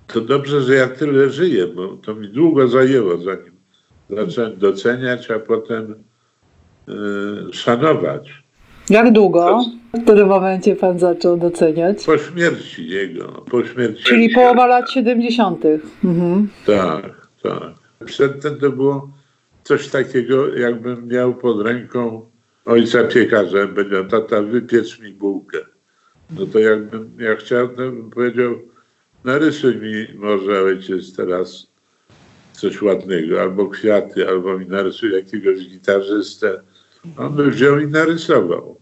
to 0.07 0.21
dobrze, 0.21 0.61
że 0.61 0.75
ja 0.75 0.89
tyle 0.89 1.31
żyję, 1.31 1.67
bo 1.67 1.89
to 1.89 2.15
mi 2.15 2.29
długo 2.29 2.69
zajęło, 2.69 3.19
zanim 3.19 3.57
zacząłem 4.11 4.59
doceniać, 4.59 5.31
a 5.31 5.39
potem 5.39 5.95
y, 6.89 7.53
szanować. 7.53 8.43
Jak 8.91 9.13
długo? 9.13 9.65
W 9.95 10.03
którym 10.03 10.29
momencie 10.29 10.77
pan 10.77 10.99
zaczął 10.99 11.37
doceniać? 11.37 12.05
Po 12.05 12.19
śmierci 12.19 12.89
jego, 12.89 13.25
po 13.51 13.65
śmierci. 13.65 14.05
Czyli 14.05 14.31
połowa 14.31 14.67
lat 14.67 14.91
70. 14.91 15.65
Mhm. 16.05 16.49
Tak, 16.67 17.29
tak. 17.43 17.75
Przedtem 18.05 18.59
to 18.59 18.71
było 18.71 19.11
coś 19.65 19.89
takiego, 19.89 20.57
jakbym 20.57 21.09
miał 21.09 21.35
pod 21.35 21.67
ręką 21.67 22.27
ojca 22.67 23.05
piekarza, 23.05 23.67
powiedział, 23.67 24.05
tata, 24.05 24.43
wypiecz 24.43 25.01
mi 25.01 25.13
bułkę. 25.13 25.59
No 26.31 26.47
to 26.47 26.59
jakbym, 26.59 27.11
ja 27.19 27.37
chciał, 27.37 27.69
to 27.69 27.75
bym 27.75 28.11
powiedział, 28.11 28.59
narysuj 29.25 29.77
mi 29.77 30.07
może 30.15 30.63
ojciec 30.63 31.17
teraz 31.17 31.67
coś 32.53 32.83
ładnego, 32.83 33.41
albo 33.41 33.69
kwiaty, 33.69 34.29
albo 34.29 34.59
mi 34.59 34.67
narysuj 34.67 35.13
jakiegoś 35.13 35.69
gitarzystę. 35.69 36.61
On 37.17 37.37
by 37.37 37.51
wziął 37.51 37.79
i 37.79 37.87
narysował. 37.87 38.77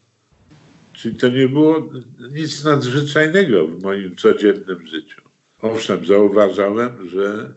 Czyli 0.93 1.17
to 1.17 1.29
nie 1.29 1.49
było 1.49 1.93
nic 2.33 2.65
nadzwyczajnego 2.65 3.69
w 3.69 3.83
moim 3.83 4.17
codziennym 4.17 4.87
życiu. 4.87 5.23
Owszem, 5.61 6.07
zauważałem, 6.07 7.09
że 7.09 7.55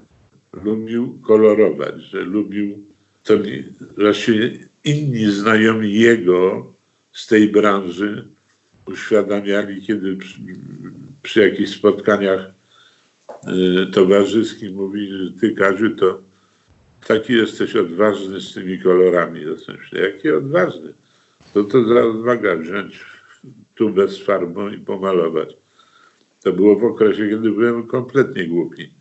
lubił 0.63 1.19
kolorować, 1.27 2.01
że 2.01 2.21
lubił, 2.21 2.85
to 3.23 3.33
właściwie 3.97 4.66
inni 4.87 5.31
znajomi 5.31 5.93
jego 5.93 6.73
z 7.11 7.27
tej 7.27 7.49
branży 7.49 8.27
uświadamiali, 8.85 9.81
kiedy 9.81 10.15
przy, 10.15 10.39
przy 11.23 11.39
jakichś 11.39 11.71
spotkaniach 11.71 12.51
y, 13.47 13.91
towarzyskich 13.91 14.73
mówili, 14.73 15.25
że 15.25 15.31
ty 15.31 15.51
Kaziu 15.51 15.95
to 15.95 16.21
taki 17.07 17.33
jesteś 17.33 17.75
odważny 17.75 18.41
z 18.41 18.53
tymi 18.53 18.79
kolorami. 18.79 19.41
Ja 19.41 19.57
sobie 19.57 19.77
myślę, 19.77 19.99
jaki 20.01 20.31
odważny? 20.31 20.93
To 21.53 21.63
to 21.63 21.85
za 21.85 22.05
odwaga 22.05 22.55
wziąć 22.55 22.99
tubę 23.75 24.07
z 24.07 24.23
farbą 24.23 24.69
i 24.69 24.77
pomalować. 24.77 25.57
To 26.43 26.53
było 26.53 26.75
w 26.75 26.83
okresie, 26.83 27.29
kiedy 27.29 27.51
byłem 27.51 27.87
kompletnie 27.87 28.47
głupi. 28.47 28.93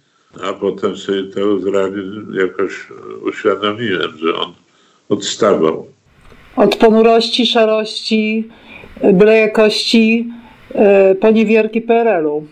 A 0.42 0.53
potem 0.53 0.96
sobie 0.96 1.25
to 1.25 1.59
jakoś 2.33 2.88
uświadomiłem, 3.22 4.16
że 4.18 4.35
on 4.35 4.55
odstawał. 5.09 5.87
Od 6.57 6.77
ponurości, 6.77 7.47
szarości, 7.47 8.49
byle 9.12 9.37
jakości, 9.37 10.33
e, 10.75 11.14
poniewierki 11.14 11.81
PRL-u. 11.81 12.47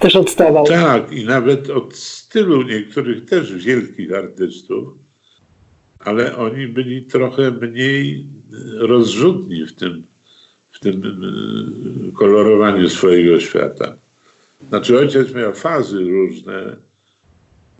Też 0.00 0.16
odstawał. 0.16 0.66
Tak, 0.66 1.12
i 1.12 1.24
nawet 1.24 1.70
od 1.70 1.96
stylu 1.96 2.62
niektórych 2.62 3.24
też 3.24 3.54
wielkich 3.54 4.12
artystów, 4.12 4.88
ale 5.98 6.36
oni 6.36 6.66
byli 6.66 7.02
trochę 7.02 7.50
mniej 7.50 8.26
rozrzutni 8.78 9.66
w 9.66 9.72
tym, 9.72 10.04
w 10.70 10.80
tym 10.80 11.02
y, 12.08 12.12
kolorowaniu 12.12 12.88
swojego 12.88 13.40
świata. 13.40 13.94
Znaczy 14.68 14.98
ojciec 14.98 15.34
miał 15.34 15.54
fazy 15.54 16.00
różne 16.00 16.76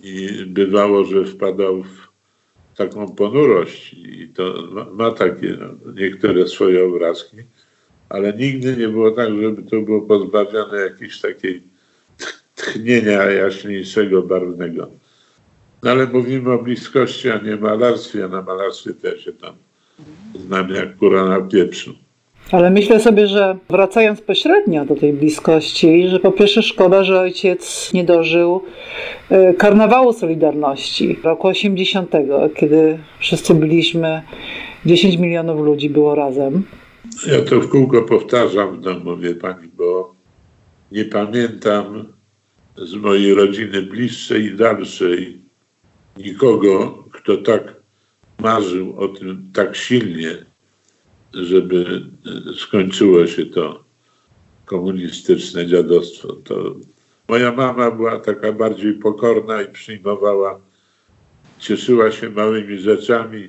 i 0.02 0.28
bywało, 0.46 1.04
że 1.04 1.24
wpadał 1.24 1.82
w 1.82 2.15
taką 2.76 3.08
ponurość 3.08 3.92
i 3.92 4.28
to 4.28 4.68
ma, 4.72 4.84
ma 4.84 5.10
takie 5.10 5.58
niektóre 5.94 6.48
swoje 6.48 6.84
obrazki, 6.84 7.36
ale 8.08 8.32
nigdy 8.32 8.76
nie 8.76 8.88
było 8.88 9.10
tak, 9.10 9.28
żeby 9.42 9.62
to 9.62 9.80
było 9.80 10.00
pozbawione 10.02 10.80
jakiejś 10.80 11.20
takiej 11.20 11.62
tchnienia 12.54 13.24
jaśniejszego, 13.24 14.22
barwnego. 14.22 14.90
No 15.82 15.90
ale 15.90 16.06
mówimy 16.06 16.52
o 16.52 16.62
bliskości, 16.62 17.30
a 17.30 17.38
nie 17.38 17.56
malarstwie, 17.56 18.28
na 18.28 18.42
malarstwie 18.42 18.94
też 18.94 19.24
się 19.24 19.32
tam 19.32 19.54
znam 20.38 20.70
jak 20.70 20.96
kura 20.96 21.24
na 21.24 21.40
pieprzu. 21.40 22.05
Ale 22.52 22.70
myślę 22.70 23.00
sobie, 23.00 23.26
że 23.26 23.58
wracając 23.70 24.20
pośrednio 24.20 24.84
do 24.84 24.96
tej 24.96 25.12
bliskości, 25.12 26.08
że 26.08 26.20
po 26.20 26.32
pierwsze 26.32 26.62
szkoda, 26.62 27.04
że 27.04 27.20
ojciec 27.20 27.92
nie 27.92 28.04
dożył 28.04 28.62
e, 29.30 29.54
karnawału 29.54 30.12
Solidarności 30.12 31.18
roku 31.22 31.48
80, 31.48 32.12
kiedy 32.56 32.98
wszyscy 33.18 33.54
byliśmy, 33.54 34.22
10 34.86 35.16
milionów 35.16 35.60
ludzi 35.60 35.90
było 35.90 36.14
razem. 36.14 36.62
Ja 37.26 37.42
to 37.42 37.60
w 37.60 37.68
kółko 37.68 38.02
powtarzam 38.02 38.76
w 38.76 38.80
domu, 38.80 39.16
wie 39.16 39.34
pani, 39.34 39.68
bo 39.76 40.14
nie 40.92 41.04
pamiętam 41.04 42.12
z 42.76 42.94
mojej 42.94 43.34
rodziny 43.34 43.82
bliższej 43.82 44.44
i 44.44 44.56
dalszej 44.56 45.38
nikogo, 46.16 47.04
kto 47.12 47.36
tak 47.36 47.76
marzył 48.38 48.96
o 48.98 49.08
tym 49.08 49.50
tak 49.54 49.76
silnie, 49.76 50.45
żeby 51.34 52.02
e, 52.50 52.54
skończyło 52.54 53.26
się 53.26 53.46
to 53.46 53.84
komunistyczne 54.64 55.66
dziadostwo. 55.66 56.32
To 56.32 56.76
moja 57.28 57.52
mama 57.52 57.90
była 57.90 58.20
taka 58.20 58.52
bardziej 58.52 58.94
pokorna 58.94 59.62
i 59.62 59.72
przyjmowała, 59.72 60.60
cieszyła 61.58 62.12
się 62.12 62.30
małymi 62.30 62.78
rzeczami. 62.78 63.48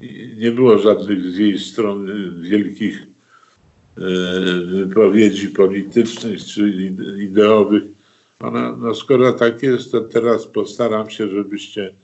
I 0.00 0.34
nie 0.38 0.50
było 0.50 0.78
żadnych 0.78 1.24
z 1.24 1.36
jej 1.36 1.58
strony 1.58 2.30
wielkich 2.40 3.02
e, 3.02 4.00
wypowiedzi 4.64 5.48
politycznych 5.48 6.44
czy 6.44 6.60
ide- 6.60 7.22
ideowych. 7.22 7.82
Ona, 8.40 8.76
no 8.76 8.94
skoro 8.94 9.32
tak 9.32 9.62
jest, 9.62 9.92
to 9.92 10.00
teraz 10.00 10.46
postaram 10.46 11.10
się, 11.10 11.28
żebyście 11.28 11.94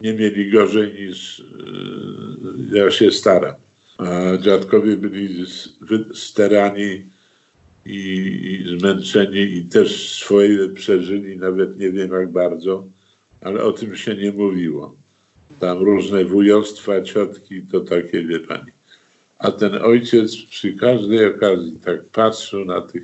nie 0.00 0.14
mieli 0.14 0.50
gorzej 0.50 0.94
niż 0.94 1.40
e, 1.40 2.76
ja 2.78 2.90
się 2.90 3.10
staram. 3.10 3.54
Dziadkowie 4.40 4.96
byli 4.96 5.44
sterani 6.14 7.06
i, 7.86 7.98
i 8.44 8.78
zmęczeni 8.78 9.38
i 9.38 9.64
też 9.64 10.12
swoje 10.12 10.68
przeżyli, 10.68 11.36
nawet 11.36 11.78
nie 11.78 11.90
wiem 11.92 12.12
jak 12.12 12.32
bardzo, 12.32 12.84
ale 13.40 13.64
o 13.64 13.72
tym 13.72 13.96
się 13.96 14.14
nie 14.14 14.32
mówiło. 14.32 14.94
Tam 15.60 15.78
różne 15.78 16.24
wujostwa, 16.24 17.02
ciotki, 17.02 17.62
to 17.62 17.80
takie, 17.80 18.26
wie 18.26 18.40
pani. 18.40 18.72
A 19.38 19.52
ten 19.52 19.74
ojciec 19.82 20.36
przy 20.36 20.72
każdej 20.72 21.26
okazji 21.26 21.78
tak 21.84 22.04
patrzył 22.04 22.64
na 22.64 22.80
tych 22.80 23.02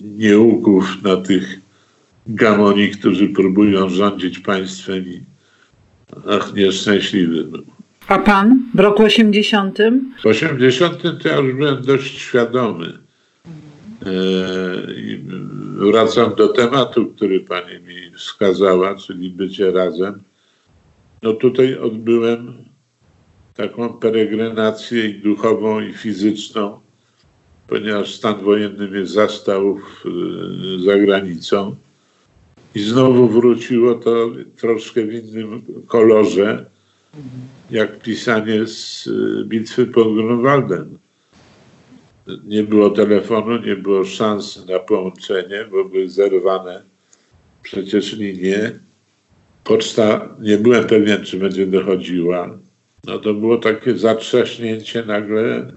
nieuków, 0.00 1.02
na 1.02 1.16
tych 1.16 1.58
gamoni, 2.26 2.90
którzy 2.90 3.28
próbują 3.28 3.88
rządzić 3.88 4.38
państwem 4.38 5.06
i 5.06 5.20
ach, 6.28 6.54
nieszczęśliwy 6.54 7.44
był. 7.44 7.73
A 8.08 8.18
pan 8.18 8.58
w 8.74 8.80
roku 8.80 9.02
80? 9.02 9.78
W 10.22 10.26
80 10.26 11.02
to 11.22 11.28
ja 11.28 11.36
już 11.36 11.54
byłem 11.54 11.82
dość 11.82 12.18
świadomy. 12.18 12.98
E, 14.06 14.10
I 14.96 15.24
wracam 15.76 16.34
do 16.34 16.48
tematu, 16.48 17.06
który 17.06 17.40
pani 17.40 17.78
mi 17.78 18.10
wskazała, 18.16 18.94
czyli 18.94 19.30
bycie 19.30 19.72
razem. 19.72 20.22
No 21.22 21.32
tutaj 21.32 21.78
odbyłem 21.78 22.54
taką 23.54 23.88
peregrinację 23.88 25.06
i 25.08 25.14
duchową, 25.14 25.80
i 25.80 25.92
fizyczną, 25.92 26.80
ponieważ 27.66 28.14
stan 28.14 28.44
wojenny 28.44 28.88
mnie 28.88 29.06
zastał 29.06 29.76
w, 29.78 30.04
za 30.84 30.98
granicą. 30.98 31.76
I 32.74 32.80
znowu 32.80 33.28
wróciło 33.28 33.94
to 33.94 34.30
troszkę 34.56 35.04
w 35.04 35.12
innym 35.12 35.62
kolorze, 35.86 36.73
jak 37.70 37.98
pisanie 37.98 38.66
z 38.66 39.06
y, 39.06 39.44
bitwy 39.44 39.86
pod 39.86 40.14
Grunwaldem. 40.14 40.98
Nie 42.44 42.62
było 42.62 42.90
telefonu, 42.90 43.62
nie 43.62 43.76
było 43.76 44.04
szans 44.04 44.66
na 44.66 44.78
połączenie, 44.78 45.64
bo 45.70 45.84
były 45.84 46.08
zerwane 46.10 46.82
przecież 47.62 48.12
linie. 48.12 48.72
Poczta, 49.64 50.28
nie 50.40 50.58
byłem 50.58 50.84
pewien, 50.86 51.24
czy 51.24 51.38
będzie 51.38 51.66
dochodziła. 51.66 52.58
No 53.04 53.18
to 53.18 53.34
było 53.34 53.56
takie 53.56 53.96
zatrzaśnięcie 53.96 55.04
nagle 55.04 55.72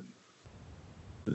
y, 1.27 1.31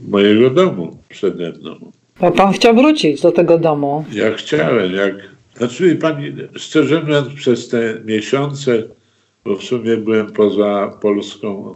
mojego 0.00 0.50
domu 0.50 0.98
przede 1.08 1.52
mną. 1.52 1.92
A 2.20 2.30
pan 2.30 2.52
chciał 2.52 2.74
wrócić 2.74 3.20
do 3.20 3.32
tego 3.32 3.58
domu. 3.58 4.04
Ja 4.12 4.34
chciałem, 4.34 4.92
jak. 4.92 5.33
Znaczy, 5.56 5.96
pani, 5.96 6.32
szczerze 6.56 7.00
mówiąc, 7.00 7.28
przez 7.34 7.68
te 7.68 8.00
miesiące, 8.04 8.82
bo 9.44 9.56
w 9.56 9.64
sumie 9.64 9.96
byłem 9.96 10.32
poza 10.32 10.98
Polską 11.00 11.72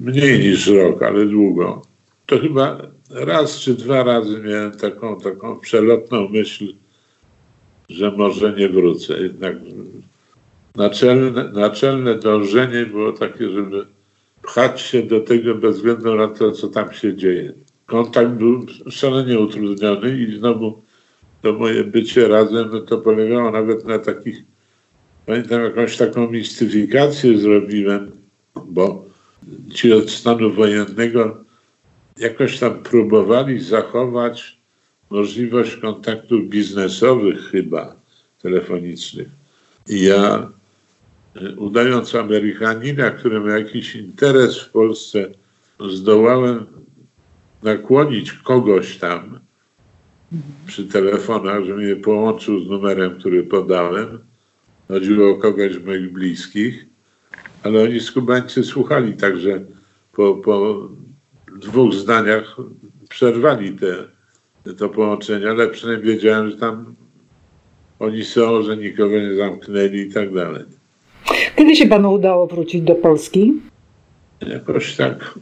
mniej 0.00 0.38
niż 0.38 0.66
rok, 0.66 1.02
ale 1.02 1.26
długo, 1.26 1.82
to 2.26 2.38
chyba 2.38 2.78
raz 3.10 3.60
czy 3.60 3.74
dwa 3.74 4.04
razy 4.04 4.40
miałem 4.40 4.72
taką, 4.72 5.20
taką 5.20 5.60
przelotną 5.60 6.28
myśl, 6.28 6.74
że 7.88 8.10
może 8.10 8.52
nie 8.52 8.68
wrócę. 8.68 9.20
Jednak 9.20 9.56
naczelne, 10.76 11.52
naczelne 11.52 12.14
dążenie 12.14 12.86
było 12.86 13.12
takie, 13.12 13.50
żeby 13.50 13.86
pchać 14.42 14.80
się 14.80 15.02
do 15.02 15.20
tego 15.20 15.54
bez 15.54 15.76
względu 15.76 16.14
na 16.14 16.28
to, 16.28 16.52
co 16.52 16.68
tam 16.68 16.92
się 16.92 17.16
dzieje. 17.16 17.52
Kontakt 17.86 18.30
był 18.30 18.66
szalenie 18.90 19.38
utrudniony 19.38 20.18
i 20.18 20.38
znowu 20.38 20.82
to 21.42 21.52
moje 21.52 21.84
bycie 21.84 22.28
razem, 22.28 22.70
no 22.72 22.80
to 22.80 22.98
polegało 22.98 23.50
nawet 23.50 23.84
na 23.84 23.98
takich, 23.98 24.42
pamiętam 25.26 25.62
jakąś 25.62 25.96
taką 25.96 26.30
mistyfikację 26.30 27.38
zrobiłem, 27.38 28.12
bo 28.66 29.04
ci 29.74 29.92
od 29.92 30.10
stanu 30.10 30.50
wojennego 30.50 31.44
jakoś 32.18 32.58
tam 32.58 32.82
próbowali 32.82 33.60
zachować 33.60 34.58
możliwość 35.10 35.76
kontaktów 35.76 36.48
biznesowych 36.48 37.40
chyba, 37.50 37.96
telefonicznych. 38.42 39.28
I 39.88 40.02
ja, 40.02 40.50
y, 41.36 41.56
udając 41.56 42.14
Amerykanina, 42.14 43.10
który 43.10 43.40
ma 43.40 43.58
jakiś 43.58 43.94
interes 43.94 44.60
w 44.60 44.70
Polsce, 44.70 45.30
zdołałem 45.90 46.66
nakłonić 47.62 48.32
kogoś 48.32 48.96
tam 48.96 49.41
przy 50.66 50.84
telefonach, 50.84 51.64
że 51.64 51.74
mnie 51.74 51.96
połączył 51.96 52.64
z 52.64 52.68
numerem, 52.68 53.18
który 53.18 53.42
podałem. 53.42 54.18
Chodziło 54.88 55.30
o 55.30 55.34
kogoś 55.34 55.74
z 55.74 55.84
moich 55.84 56.12
bliskich, 56.12 56.86
ale 57.62 57.82
oni 57.82 58.00
skubańcy 58.00 58.64
słuchali, 58.64 59.12
także 59.12 59.64
po, 60.12 60.34
po 60.34 60.88
dwóch 61.58 61.92
zdaniach 61.94 62.56
przerwali 63.08 63.72
te, 63.72 63.94
to 64.74 64.88
połączenie, 64.88 65.50
ale 65.50 65.68
przynajmniej 65.68 66.14
wiedziałem, 66.14 66.50
że 66.50 66.56
tam 66.56 66.94
oni 67.98 68.24
są, 68.24 68.62
że 68.62 68.76
nikogo 68.76 69.18
nie 69.18 69.34
zamknęli 69.34 69.98
i 69.98 70.12
tak 70.12 70.34
dalej. 70.34 70.64
Kiedy 71.56 71.76
się 71.76 71.86
panu 71.86 72.12
udało 72.12 72.46
wrócić 72.46 72.82
do 72.82 72.94
Polski? 72.94 73.52
Jakoś 74.46 74.96
tak 74.96 75.38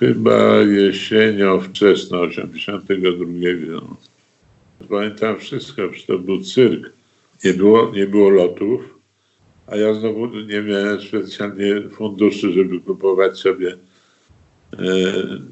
chyba 0.00 0.56
jesienią 0.56 1.60
wczesną 1.60 2.18
82. 2.18 3.26
Pamiętam 4.88 5.38
wszystko, 5.38 5.92
że 5.92 6.02
to 6.06 6.18
był 6.18 6.40
cyrk. 6.40 6.92
Nie 7.44 7.54
było, 7.54 7.92
nie 7.94 8.06
było 8.06 8.30
lotów, 8.30 8.80
a 9.66 9.76
ja 9.76 9.94
znowu 9.94 10.26
nie 10.26 10.62
miałem 10.62 11.00
specjalnie 11.00 11.88
funduszy, 11.90 12.52
żeby 12.52 12.80
kupować 12.80 13.38
sobie 13.38 13.72
e, 13.72 13.76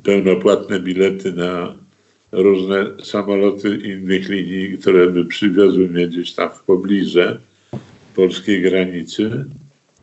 pełnopłatne 0.02 0.80
bilety 0.80 1.32
na 1.32 1.74
różne 2.32 2.86
samoloty 3.04 3.76
innych 3.76 4.28
linii, 4.28 4.78
które 4.78 5.10
by 5.10 5.24
przywiozły 5.24 5.88
mnie 5.88 6.08
gdzieś 6.08 6.32
tam 6.32 6.50
w 6.50 6.62
pobliżu 6.62 7.20
polskiej 8.14 8.62
granicy. 8.62 9.44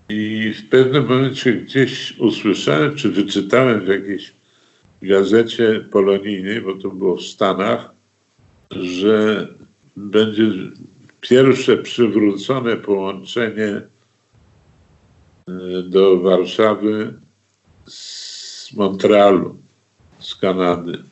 I 0.10 0.54
w 0.58 0.70
pewnym 0.70 1.08
momencie 1.08 1.54
gdzieś 1.54 2.20
usłyszałem, 2.20 2.96
czy 2.96 3.10
wyczytałem 3.10 3.86
w 3.86 3.88
jakiejś 3.88 4.35
gazecie 5.06 5.86
polonijnej, 5.92 6.62
bo 6.62 6.76
to 6.76 6.90
było 6.90 7.16
w 7.16 7.22
Stanach, 7.22 7.92
że 8.72 9.48
będzie 9.96 10.44
pierwsze 11.22 11.78
przywrócone 11.78 12.78
połączenie 12.78 13.82
y, 15.50 15.84
do 15.84 16.20
Warszawy 16.20 17.14
z 17.88 18.74
Montrealu, 18.74 19.58
z 20.20 20.36
Kanady. 20.36 21.04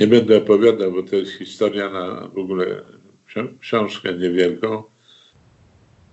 Nie 0.00 0.06
będę 0.06 0.38
opowiadał, 0.38 0.92
bo 0.92 1.02
to 1.02 1.16
jest 1.16 1.32
historia 1.32 1.90
na 1.90 2.28
w 2.28 2.38
ogóle 2.38 2.82
książkę 3.60 4.14
niewielką. 4.14 4.82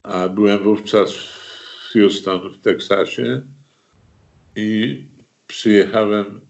A 0.04 0.30
byłem 0.30 0.64
wówczas 0.64 1.14
w 1.14 1.94
Houston 1.94 2.54
w 2.54 2.58
Teksasie 2.58 3.42
i 4.56 5.04
przyjechałem 5.48 6.49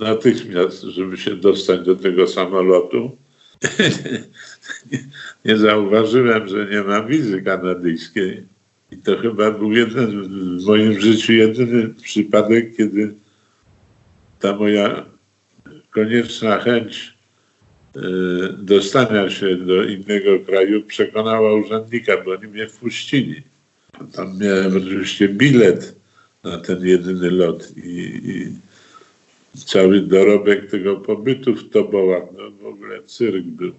natychmiast, 0.00 0.82
żeby 0.82 1.16
się 1.16 1.36
dostać 1.36 1.80
do 1.80 1.96
tego 1.96 2.26
samolotu. 2.26 3.16
nie 5.44 5.56
zauważyłem, 5.56 6.48
że 6.48 6.66
nie 6.66 6.82
ma 6.82 7.02
wizy 7.02 7.42
kanadyjskiej. 7.42 8.46
I 8.92 8.96
to 8.96 9.18
chyba 9.18 9.50
był 9.50 9.72
jeden 9.72 10.28
w 10.58 10.66
moim 10.66 11.00
życiu 11.00 11.32
jedyny 11.32 11.88
przypadek, 12.02 12.76
kiedy 12.76 13.14
ta 14.40 14.56
moja 14.56 15.06
konieczna 15.90 16.58
chęć 16.58 17.14
y, 17.96 18.00
dostania 18.58 19.30
się 19.30 19.56
do 19.56 19.84
innego 19.84 20.40
kraju 20.46 20.82
przekonała 20.82 21.54
urzędnika, 21.54 22.12
bo 22.24 22.32
oni 22.32 22.46
mnie 22.46 22.66
wpuścili. 22.68 23.42
Tam 24.12 24.38
miałem 24.38 24.76
oczywiście 24.76 25.28
bilet 25.28 25.96
na 26.44 26.58
ten 26.58 26.86
jedyny 26.86 27.30
lot 27.30 27.76
i, 27.76 28.20
i 28.24 28.48
cały 29.54 30.00
dorobek 30.00 30.70
tego 30.70 30.96
pobytu 30.96 31.54
w 31.54 31.70
Tobołach, 31.70 32.22
no 32.38 32.50
w 32.50 32.66
ogóle 32.66 33.02
cyrk 33.02 33.44
był. 33.44 33.72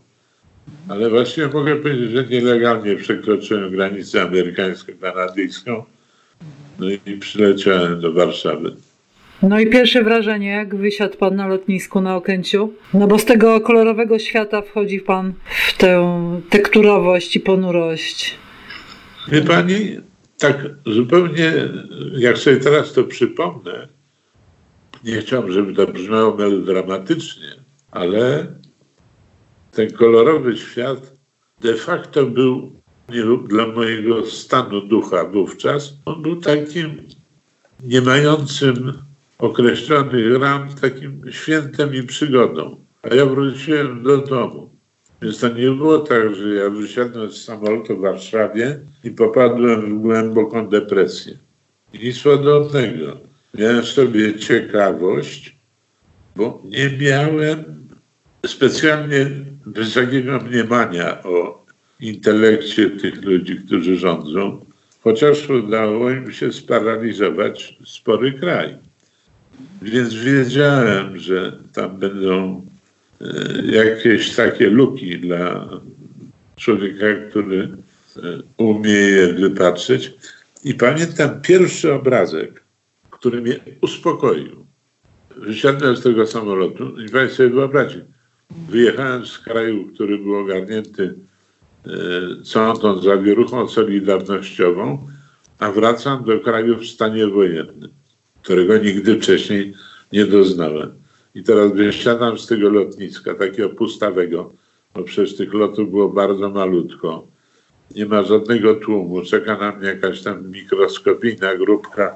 Ale 0.90 1.10
właśnie 1.10 1.48
mogę 1.48 1.76
powiedzieć, 1.76 2.12
że 2.12 2.26
nielegalnie 2.26 2.96
przekroczyłem 2.96 3.72
granicę 3.72 4.22
amerykańsko-kanadyjską 4.22 5.84
no 6.80 6.88
i 7.06 7.18
przyleciałem 7.18 8.02
do 8.02 8.14
Warszawy. 8.14 8.76
No 9.44 9.60
i 9.60 9.68
pierwsze 9.68 10.04
wrażenie, 10.04 10.48
jak 10.48 10.76
wysiadł 10.76 11.18
pan 11.18 11.36
na 11.36 11.48
lotnisku 11.48 12.02
na 12.02 12.16
Okęciu? 12.16 12.74
No 12.94 13.08
bo 13.08 13.20
z 13.20 13.26
tego 13.26 13.62
kolorowego 13.62 14.20
świata 14.20 14.62
wchodzi 14.62 15.00
pan 15.00 15.34
w 15.68 15.78
tę 15.78 16.22
tekturowość 16.50 17.36
i 17.36 17.40
ponurość. 17.40 18.36
Wie 19.32 19.42
pani, 19.42 19.98
tak 20.40 20.70
zupełnie, 20.86 21.54
jak 22.18 22.38
sobie 22.38 22.58
teraz 22.58 22.94
to 22.94 23.04
przypomnę, 23.04 23.88
nie 25.04 25.22
chciałbym, 25.22 25.52
żeby 25.52 25.74
to 25.74 25.88
brzmiało 25.88 26.36
melodramatycznie, 26.36 27.48
ale 27.92 28.48
ten 29.72 29.92
kolorowy 29.92 30.58
świat 30.58 31.14
de 31.62 31.76
facto 31.76 32.26
był 32.26 32.72
nie, 33.10 33.24
dla 33.48 33.68
mojego 33.68 34.26
stanu 34.26 34.82
ducha 34.82 35.26
wówczas, 35.26 35.94
on 36.06 36.22
był 36.22 36.36
takim 36.36 37.08
nie 37.84 38.02
mającym 38.02 38.94
określonych 39.38 40.42
ram 40.42 40.70
takim 40.82 41.22
świętem 41.32 41.96
i 41.96 42.04
przygodą. 42.04 42.86
A 43.02 43.16
ja 43.16 43.26
wróciłem 43.26 44.04
do 44.04 44.18
domu. 44.18 44.70
Więc 45.22 45.40
to 45.40 45.48
nie 45.48 45.72
było 45.72 46.00
tak, 46.00 46.36
że 46.36 46.50
ja 46.50 46.70
wysiadłem 46.70 47.32
z 47.32 47.44
samolotu 47.44 47.98
w 47.98 48.02
Warszawie 48.02 48.80
i 49.04 49.12
popadłem 49.12 50.00
w 50.00 50.02
głęboką 50.02 50.70
depresję. 50.70 51.38
Nic 51.94 52.24
podobnego. 52.24 53.31
Miałem 53.54 53.86
sobie 53.86 54.40
ciekawość, 54.40 55.56
bo 56.36 56.64
nie 56.66 56.90
miałem 56.98 57.64
specjalnie 58.46 59.28
wysokiego 59.66 60.40
mniemania 60.40 61.24
o 61.24 61.66
intelekcie 62.00 62.90
tych 62.90 63.24
ludzi, 63.24 63.58
którzy 63.66 63.98
rządzą, 63.98 64.66
chociaż 65.04 65.50
udało 65.50 66.12
im 66.12 66.32
się 66.32 66.54
sparaliżować 66.54 67.78
spory 67.86 68.34
kraj. 68.34 68.78
Więc 69.82 70.14
wiedziałem, 70.14 71.18
że 71.18 71.58
tam 71.74 72.00
będą 72.00 72.66
e, 73.22 73.26
jakieś 73.66 74.36
takie 74.36 74.70
luki 74.70 75.20
dla 75.20 75.70
człowieka, 76.56 77.06
który 77.30 77.70
e, 78.18 78.20
umie 78.58 78.92
je 78.92 79.34
wypatrzeć. 79.34 80.14
I 80.64 80.74
pamiętam 80.74 81.42
pierwszy 81.42 81.94
obrazek, 81.94 82.61
który 83.22 83.42
mnie 83.42 83.60
uspokoił. 83.82 84.66
Wysiadłem 85.38 85.98
z 85.98 86.04
tego 86.04 86.28
samolotu 86.28 87.00
i 87.00 87.10
Państwo 87.10 87.38
sobie 87.38 87.50
wyobraźcie, 87.50 88.06
wyjechałem 88.70 89.26
z 89.26 89.40
kraju, 89.40 89.88
który 89.94 90.18
był 90.18 90.36
ogarnięty 90.36 91.16
e, 91.86 91.92
całą 92.44 92.74
tą 92.74 93.02
zawieruchą 93.02 93.68
solidarnościową, 93.68 95.08
a 95.60 95.72
wracam 95.72 96.24
do 96.24 96.40
kraju 96.40 96.78
w 96.78 96.86
stanie 96.86 97.28
wojennym, 97.28 97.90
którego 98.42 98.78
nigdy 98.78 99.20
wcześniej 99.20 99.74
nie 100.14 100.26
doznałem. 100.26 100.92
I 101.36 101.44
teraz 101.44 101.72
wysiadam 101.72 102.40
z 102.40 102.48
tego 102.48 102.70
lotniska, 102.70 103.34
takiego 103.34 103.70
pustawego, 103.70 104.54
bo 104.94 105.04
przecież 105.04 105.38
tych 105.38 105.54
lotów 105.54 105.90
było 105.90 106.10
bardzo 106.10 106.50
malutko. 106.50 107.28
Nie 107.96 108.06
ma 108.06 108.24
żadnego 108.24 108.76
tłumu, 108.76 109.22
czeka 109.22 109.58
na 109.58 109.72
mnie 109.72 109.88
jakaś 109.88 110.22
tam 110.22 110.52
mikroskopijna 110.52 111.56
grupka 111.56 112.16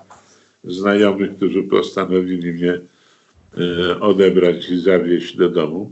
znajomych, 0.68 1.36
którzy 1.36 1.64
postanowili 1.64 2.54
mnie 2.54 2.74
e, 2.74 4.00
odebrać 4.00 4.70
i 4.70 4.80
zawieźć 4.80 5.38
do 5.38 5.50
domu. 5.50 5.92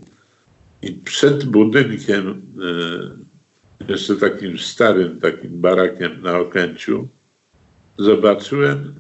I 0.82 0.92
przed 0.92 1.46
budynkiem, 1.46 2.42
e, 3.90 3.92
jeszcze 3.92 4.16
takim 4.16 4.60
starym, 4.60 5.20
takim 5.20 5.62
barakiem 5.62 6.22
na 6.22 6.40
Okęciu, 6.40 7.08
zobaczyłem 7.98 8.94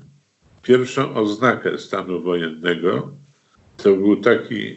pierwszą 0.64 1.16
oznakę 1.16 1.78
stanu 1.78 2.22
wojennego. 2.22 3.12
To 3.78 3.96
był 3.96 4.16
taki, 4.16 4.68
e, 4.68 4.76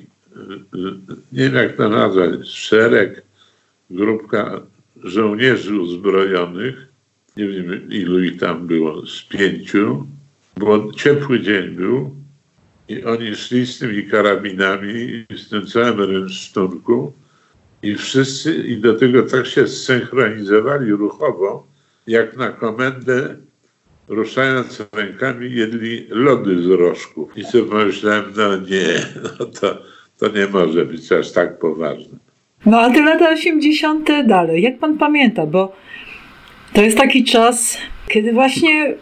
nie 1.33 1.45
wiem 1.45 1.55
jak 1.55 1.77
to 1.77 1.89
nazwać, 1.89 2.49
szereg, 2.49 3.23
grupka 3.91 4.63
żołnierzy 5.05 5.81
uzbrojonych. 5.81 6.87
Nie 7.37 7.49
wiem 7.49 7.91
ilu 7.91 8.21
ich 8.21 8.41
tam 8.41 8.67
było, 8.67 9.07
z 9.07 9.23
pięciu. 9.23 10.07
Bo 10.57 10.93
ciepły 10.93 11.41
dzień 11.41 11.71
był 11.71 12.15
i 12.89 13.05
oni 13.05 13.35
szli 13.37 13.67
z 13.67 13.79
tymi 13.79 14.07
karabinami 14.07 15.25
i 15.31 15.39
z 15.39 15.49
tym 15.49 15.67
całym 15.67 16.01
rynsztunku 16.01 17.13
i 17.83 17.95
wszyscy, 17.95 18.55
i 18.55 18.77
do 18.77 18.95
tego 18.95 19.23
tak 19.23 19.47
się 19.47 19.69
zsynchronizowali 19.69 20.91
ruchowo, 20.91 21.67
jak 22.07 22.37
na 22.37 22.49
komendę 22.49 23.37
ruszając 24.09 24.83
rękami 24.93 25.53
jedli 25.53 26.07
lody 26.09 26.63
z 26.63 26.67
rożków. 26.67 27.39
I 27.39 27.45
sobie 27.45 27.65
pomyślałem, 27.65 28.25
no 28.37 28.57
nie, 28.57 29.07
no 29.39 29.47
to, 29.47 29.79
to 30.19 30.39
nie 30.39 30.47
może 30.47 30.85
być 30.85 31.13
aż 31.13 31.33
tak 31.33 31.59
poważne. 31.59 32.19
No 32.67 32.81
a 32.81 32.91
te 32.91 33.03
lata 33.03 33.31
80. 33.31 34.09
dalej, 34.27 34.63
jak 34.63 34.79
pan 34.79 34.99
pamięta, 34.99 35.47
bo 35.47 35.77
to 36.73 36.83
jest 36.83 36.99
taki 36.99 37.25
czas, 37.25 37.79
kiedy 38.09 38.33
właśnie 38.33 38.95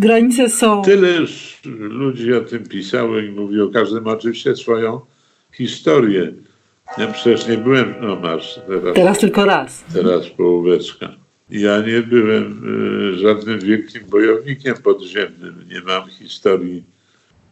granice 0.00 0.48
są. 0.48 0.82
Tyle 0.82 1.12
już 1.12 1.60
ludzi 1.78 2.34
o 2.34 2.40
tym 2.40 2.68
pisało 2.68 3.18
i 3.18 3.30
mówiło, 3.30 3.68
każdy 3.68 4.00
ma 4.00 4.10
oczywiście 4.10 4.56
swoją 4.56 5.00
historię. 5.52 6.32
Ja 6.98 7.06
przecież 7.06 7.48
nie 7.48 7.58
byłem, 7.58 7.94
no 8.00 8.16
masz 8.16 8.60
teraz. 8.66 8.94
Teraz 8.94 9.18
tylko 9.18 9.44
raz. 9.44 9.84
Teraz 9.94 10.28
połóweczka. 10.28 11.08
Ja 11.50 11.80
nie 11.80 12.02
byłem 12.02 12.62
y, 13.14 13.18
żadnym 13.18 13.60
wielkim 13.60 14.02
bojownikiem 14.10 14.74
podziemnym. 14.74 15.64
Nie 15.72 15.80
mam 15.80 16.08
historii 16.08 16.84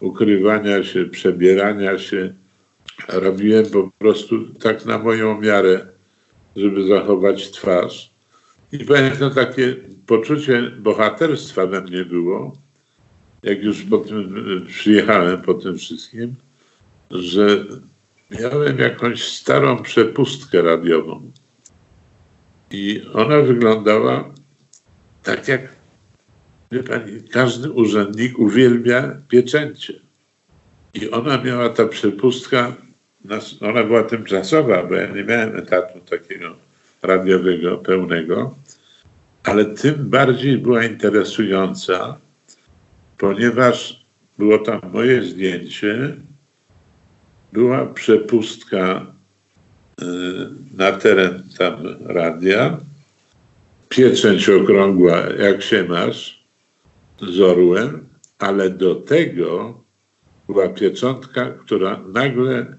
ukrywania 0.00 0.84
się, 0.84 1.04
przebierania 1.04 1.98
się. 1.98 2.34
Robiłem 3.08 3.66
po 3.66 3.90
prostu 3.98 4.54
tak 4.54 4.86
na 4.86 4.98
moją 4.98 5.40
miarę, 5.40 5.86
żeby 6.56 6.84
zachować 6.84 7.50
twarz. 7.50 8.09
I 8.72 8.84
pamiętam 8.84 9.34
takie 9.34 9.76
poczucie 10.06 10.62
bohaterstwa 10.62 11.66
we 11.66 11.80
mnie 11.80 12.04
było, 12.04 12.56
jak 13.42 13.62
już 13.62 13.82
po 13.82 13.98
tym 13.98 14.34
przyjechałem 14.68 15.42
po 15.42 15.54
tym 15.54 15.78
wszystkim, 15.78 16.34
że 17.10 17.64
miałem 18.30 18.78
jakąś 18.78 19.22
starą 19.22 19.82
przepustkę 19.82 20.62
radiową. 20.62 21.32
I 22.70 23.02
ona 23.14 23.40
wyglądała 23.40 24.34
tak 25.22 25.48
jak, 25.48 25.76
pani, 26.88 27.22
każdy 27.32 27.70
urzędnik 27.70 28.38
uwielbia 28.38 29.16
pieczęcie. 29.28 29.94
I 30.94 31.10
ona 31.10 31.42
miała 31.42 31.68
ta 31.68 31.86
przepustka, 31.86 32.76
ona 33.60 33.84
była 33.84 34.02
tymczasowa, 34.02 34.82
bo 34.82 34.94
ja 34.94 35.06
nie 35.06 35.24
miałem 35.24 35.56
etatu 35.56 36.00
takiego 36.00 36.56
radiowego 37.02 37.78
pełnego, 37.78 38.54
ale 39.44 39.64
tym 39.64 40.10
bardziej 40.10 40.58
była 40.58 40.84
interesująca, 40.84 42.18
ponieważ 43.18 44.04
było 44.38 44.58
tam 44.58 44.80
moje 44.92 45.22
zdjęcie, 45.22 46.16
była 47.52 47.86
przepustka 47.86 49.06
y, 50.02 50.04
na 50.76 50.92
teren 50.92 51.42
tam 51.58 51.74
radia, 52.00 52.78
pieczęć 53.88 54.48
okrągła, 54.48 55.18
jak 55.38 55.62
się 55.62 55.84
masz, 55.84 56.44
z 57.22 57.40
orłem, 57.40 58.08
ale 58.38 58.70
do 58.70 58.94
tego 58.94 59.80
była 60.46 60.68
pieczątka, 60.68 61.50
która 61.50 62.00
nagle 62.12 62.76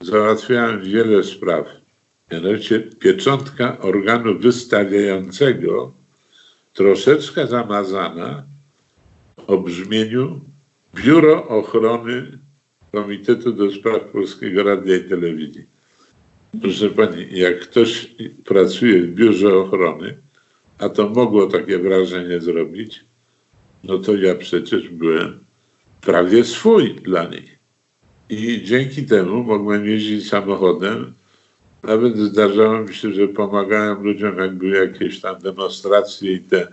załatwiała 0.00 0.76
wiele 0.76 1.24
spraw. 1.24 1.66
Mianowicie 2.30 2.80
pieczątka 2.80 3.78
organu 3.78 4.38
wystawiającego, 4.38 5.92
troszeczkę 6.72 7.46
zamazana 7.46 8.46
o 9.46 9.58
brzmieniu 9.58 10.40
Biuro 10.94 11.48
Ochrony 11.48 12.38
Komitetu 12.92 13.52
do 13.52 13.70
Spraw 13.70 14.02
Polskiego 14.02 14.62
Radia 14.62 14.96
i 14.96 15.08
Telewizji. 15.08 15.66
Proszę 16.62 16.90
Pani, 16.90 17.38
jak 17.38 17.60
ktoś 17.60 18.14
pracuje 18.44 19.02
w 19.02 19.14
Biurze 19.14 19.54
Ochrony, 19.58 20.18
a 20.78 20.88
to 20.88 21.08
mogło 21.08 21.46
takie 21.46 21.78
wrażenie 21.78 22.40
zrobić, 22.40 23.04
no 23.84 23.98
to 23.98 24.16
ja 24.16 24.34
przecież 24.34 24.88
byłem 24.88 25.44
prawie 26.00 26.44
swój 26.44 26.94
dla 26.94 27.24
nich. 27.24 27.58
I 28.30 28.62
dzięki 28.64 29.06
temu 29.06 29.42
mogłem 29.42 29.86
jeździć 29.86 30.28
samochodem. 30.28 31.14
Nawet 31.82 32.18
zdarzało 32.18 32.80
mi 32.80 32.94
się, 32.94 33.12
że 33.12 33.28
pomagałem 33.28 34.02
ludziom, 34.02 34.38
jak 34.38 34.54
były 34.54 34.76
jakieś 34.76 35.20
tam 35.20 35.38
demonstracje 35.38 36.32
i 36.32 36.40
te 36.40 36.72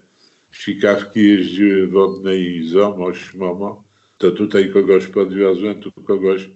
sikawki 0.52 1.28
jeździły 1.30 1.88
wodne 1.88 2.38
i 2.38 2.68
ZOMO, 2.68 3.14
śmomo, 3.14 3.84
to 4.18 4.32
tutaj 4.32 4.74
kogoś 4.74 5.08
podwiozłem, 5.08 5.82
tu 5.82 5.92
kogoś 5.92 6.50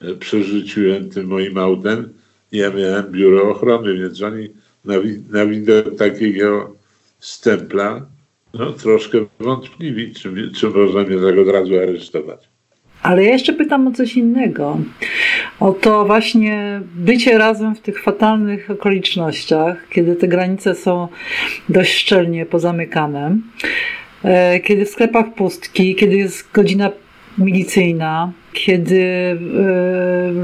e, 0.00 0.14
przerzuciłem 0.14 1.10
tym 1.10 1.26
moim 1.26 1.58
autem. 1.58 2.12
Ja 2.52 2.70
miałem 2.70 3.12
biuro 3.12 3.50
ochrony, 3.50 3.94
więc 3.94 4.22
oni 4.22 4.48
na, 4.84 4.94
na 5.30 5.46
widok 5.46 5.96
takiego 5.96 6.76
stempla 7.18 8.06
no, 8.54 8.72
troszkę 8.72 9.18
wątpliwi, 9.40 10.14
czy, 10.14 10.50
czy 10.56 10.68
można 10.68 11.02
mnie 11.02 11.16
tak 11.16 11.38
od 11.38 11.48
razu 11.48 11.78
aresztować. 11.78 12.49
Ale 13.02 13.24
ja 13.24 13.30
jeszcze 13.30 13.52
pytam 13.52 13.86
o 13.86 13.90
coś 13.90 14.16
innego. 14.16 14.78
O 15.60 15.72
to 15.72 16.04
właśnie 16.04 16.80
bycie 16.94 17.38
razem 17.38 17.74
w 17.74 17.80
tych 17.80 18.02
fatalnych 18.02 18.70
okolicznościach, 18.70 19.88
kiedy 19.90 20.16
te 20.16 20.28
granice 20.28 20.74
są 20.74 21.08
dość 21.68 21.94
szczelnie 21.94 22.46
pozamykane, 22.46 23.36
e, 24.24 24.60
kiedy 24.60 24.86
w 24.86 24.90
sklepach 24.90 25.34
pustki, 25.34 25.94
kiedy 25.94 26.16
jest 26.16 26.52
godzina 26.52 26.90
milicyjna, 27.38 28.32
kiedy 28.52 29.00
e, 29.00 29.36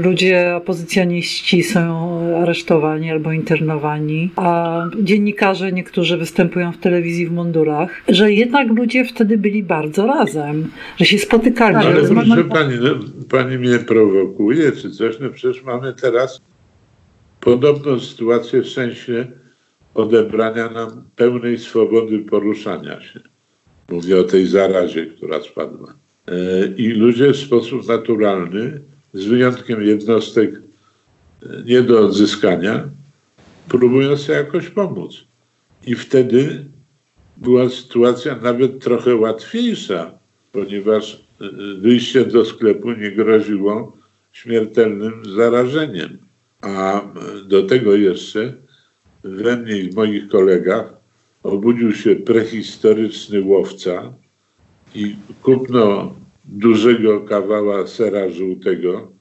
ludzie 0.03 0.55
opozycjoniści 0.55 1.63
są 1.63 2.07
aresztowani 2.41 3.11
albo 3.11 3.31
internowani, 3.31 4.29
a 4.35 4.83
dziennikarze 5.01 5.71
niektórzy 5.71 6.17
występują 6.17 6.71
w 6.71 6.77
telewizji 6.77 7.27
w 7.27 7.31
mundurach, 7.31 7.89
że 8.09 8.33
jednak 8.33 8.67
ludzie 8.67 9.05
wtedy 9.05 9.37
byli 9.37 9.63
bardzo 9.63 10.05
razem, 10.07 10.67
że 10.97 11.05
się 11.05 11.17
spotykali. 11.17 11.73
że 11.81 11.89
Ale 11.89 12.01
rozmawiali- 12.01 12.43
proszę 12.43 12.43
pani, 12.43 12.75
no, 12.81 12.89
pani 13.29 13.57
mnie 13.57 13.79
prowokuje 13.79 14.71
czy 14.71 14.91
coś, 14.91 15.19
no 15.19 15.29
przecież 15.29 15.63
mamy 15.63 15.93
teraz 15.93 16.41
podobną 17.39 17.99
sytuację 17.99 18.61
w 18.61 18.69
sensie 18.69 19.27
odebrania 19.93 20.69
nam 20.69 21.03
pełnej 21.15 21.57
swobody 21.57 22.19
poruszania 22.19 23.01
się. 23.01 23.19
Mówię 23.89 24.19
o 24.19 24.23
tej 24.23 24.45
zarazie, 24.47 25.05
która 25.05 25.41
spadła. 25.41 25.93
E, 26.27 26.67
I 26.77 26.87
ludzie 26.87 27.33
w 27.33 27.37
sposób 27.37 27.87
naturalny, 27.87 28.81
z 29.13 29.25
wyjątkiem 29.25 29.83
jednostek 29.83 30.51
e, 30.55 31.63
nie 31.65 31.81
do 31.81 31.99
odzyskania, 31.99 32.89
próbują 33.69 34.17
sobie 34.17 34.37
jakoś 34.37 34.69
pomóc. 34.69 35.23
I 35.87 35.95
wtedy 35.95 36.65
była 37.37 37.69
sytuacja 37.69 38.35
nawet 38.35 38.79
trochę 38.79 39.15
łatwiejsza, 39.15 40.11
ponieważ 40.51 41.13
e, 41.13 41.45
wyjście 41.79 42.25
do 42.25 42.45
sklepu 42.45 42.91
nie 42.91 43.11
groziło 43.11 43.97
śmiertelnym 44.33 45.25
zarażeniem. 45.35 46.17
A 46.61 47.01
do 47.45 47.63
tego 47.63 47.95
jeszcze 47.95 48.53
we 49.23 49.57
mnie 49.57 49.77
i 49.77 49.91
w 49.91 49.95
moich 49.95 50.27
kolegach 50.27 50.93
obudził 51.43 51.93
się 51.93 52.15
prehistoryczny 52.15 53.41
łowca 53.41 54.13
i 54.95 55.15
kupno 55.43 56.13
dużego 56.45 57.21
kawała 57.21 57.87
sera 57.87 58.29
żółtego 58.29 59.11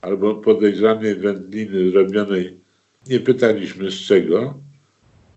albo 0.00 0.34
podejrzanej 0.34 1.14
wędliny 1.14 1.90
zrobionej, 1.90 2.56
nie 3.06 3.20
pytaliśmy 3.20 3.90
z 3.90 3.94
czego, 3.94 4.54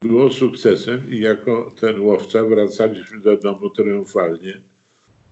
było 0.02 0.30
sukcesem 0.30 1.12
i 1.12 1.20
jako 1.20 1.72
ten 1.80 2.02
łowca 2.02 2.44
wracaliśmy 2.44 3.20
do 3.20 3.38
domu 3.38 3.70
triumfalnie 3.70 4.62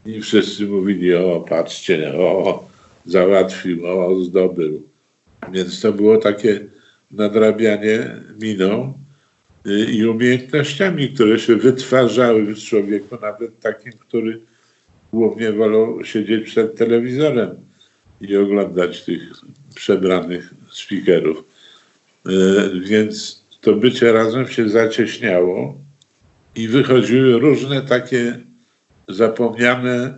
i 0.06 0.22
wszyscy 0.22 0.66
mówili, 0.68 1.16
o 1.16 1.46
patrzcie, 1.50 2.14
o 2.18 2.64
załatwił, 3.06 3.88
o 3.88 4.20
zdobył. 4.20 4.84
Więc 5.52 5.82
to 5.82 5.94
było 5.94 6.18
takie 6.18 6.66
nadrabianie 7.12 8.16
miną 8.42 8.94
i 9.66 10.06
umiejętnościami, 10.06 11.10
które 11.10 11.40
się 11.40 11.56
wytwarzały 11.56 12.46
w 12.46 12.58
człowieku, 12.58 13.18
nawet 13.22 13.60
takim, 13.60 13.92
który 13.92 14.42
głównie 15.14 15.52
wolał 15.52 16.04
siedzieć 16.04 16.46
przed 16.46 16.76
telewizorem 16.76 17.56
i 18.22 18.38
oglądać 18.38 19.04
tych 19.04 19.22
przebranych 19.76 20.54
speakerów. 20.72 21.44
Y, 22.28 22.32
Więc 22.80 23.44
to 23.62 23.76
bycie 23.76 24.12
razem 24.12 24.48
się 24.48 24.70
zacieśniało 24.70 25.78
i 26.56 26.68
wychodziły 26.68 27.40
różne 27.40 27.82
takie 27.82 28.40
zapomniane 29.08 30.18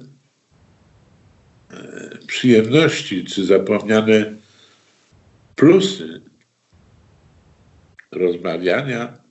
e, 1.72 2.10
przyjemności, 2.28 3.26
czy 3.26 3.46
zapomniane 3.46 4.34
plusy 5.56 6.22
rozmawiania, 8.12 9.25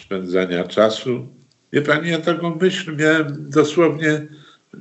spędzania 0.00 0.64
czasu. 0.64 1.26
Wie 1.72 1.82
pani, 1.82 2.10
ja 2.10 2.18
taką 2.18 2.54
myśl 2.54 2.96
miałem 2.96 3.50
dosłownie 3.50 4.26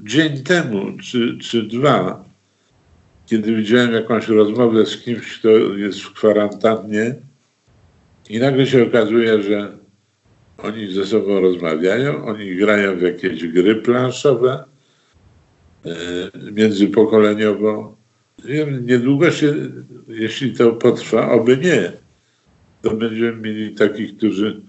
dzień 0.04 0.44
temu, 0.44 0.98
czy, 0.98 1.38
czy 1.38 1.64
dwa, 1.64 2.26
kiedy 3.26 3.56
widziałem 3.56 3.94
jakąś 3.94 4.28
rozmowę 4.28 4.86
z 4.86 4.98
kimś, 4.98 5.40
kto 5.40 5.50
jest 5.78 6.02
w 6.02 6.14
kwarantannie 6.14 7.16
i 8.30 8.40
nagle 8.40 8.68
się 8.68 8.84
okazuje, 8.84 9.44
że 9.44 9.78
oni 10.58 10.94
ze 10.94 11.06
sobą 11.06 11.42
rozmawiają, 11.42 12.26
oni 12.26 12.56
grają 12.56 12.98
w 12.98 13.02
jakieś 13.02 13.48
gry 13.48 13.76
planszowe 13.76 14.64
e, 15.86 15.92
międzypokoleniowo. 16.52 17.98
Wiem, 18.46 18.86
niedługo 18.86 19.32
się, 19.32 19.54
jeśli 20.08 20.54
to 20.54 20.72
potrwa, 20.72 21.32
oby 21.32 21.58
nie, 21.58 21.92
to 22.82 22.96
będziemy 22.96 23.36
mieli 23.36 23.76
takich, 23.76 24.18
którzy 24.18 24.62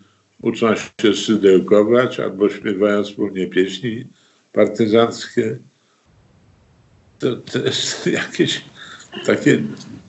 uczą 0.42 0.74
się 0.76 1.14
szydełkować 1.14 2.20
albo 2.20 2.50
śpiewają 2.50 3.04
wspólnie 3.04 3.46
pieśni 3.46 4.04
partyzanckie. 4.52 5.58
To, 7.18 7.36
to 7.36 7.58
jest 7.58 8.06
jakieś 8.22 8.64
takie 9.26 9.62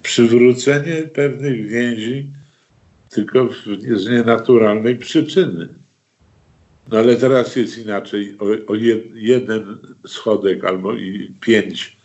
przywrócenie 0.04 0.96
pewnych 0.96 1.68
więzi, 1.68 2.32
tylko 3.10 3.50
z 3.96 4.10
nienaturalnej 4.10 4.96
przyczyny. 4.96 5.70
No 6.92 6.98
ale 6.98 7.16
teraz 7.16 7.56
jest 7.56 7.78
inaczej. 7.78 8.38
O, 8.40 8.72
o 8.72 8.76
jed, 8.76 9.04
jeden 9.14 9.78
schodek 10.08 10.66
albo 10.66 10.94
i 10.94 11.34
pięć, 11.40 11.98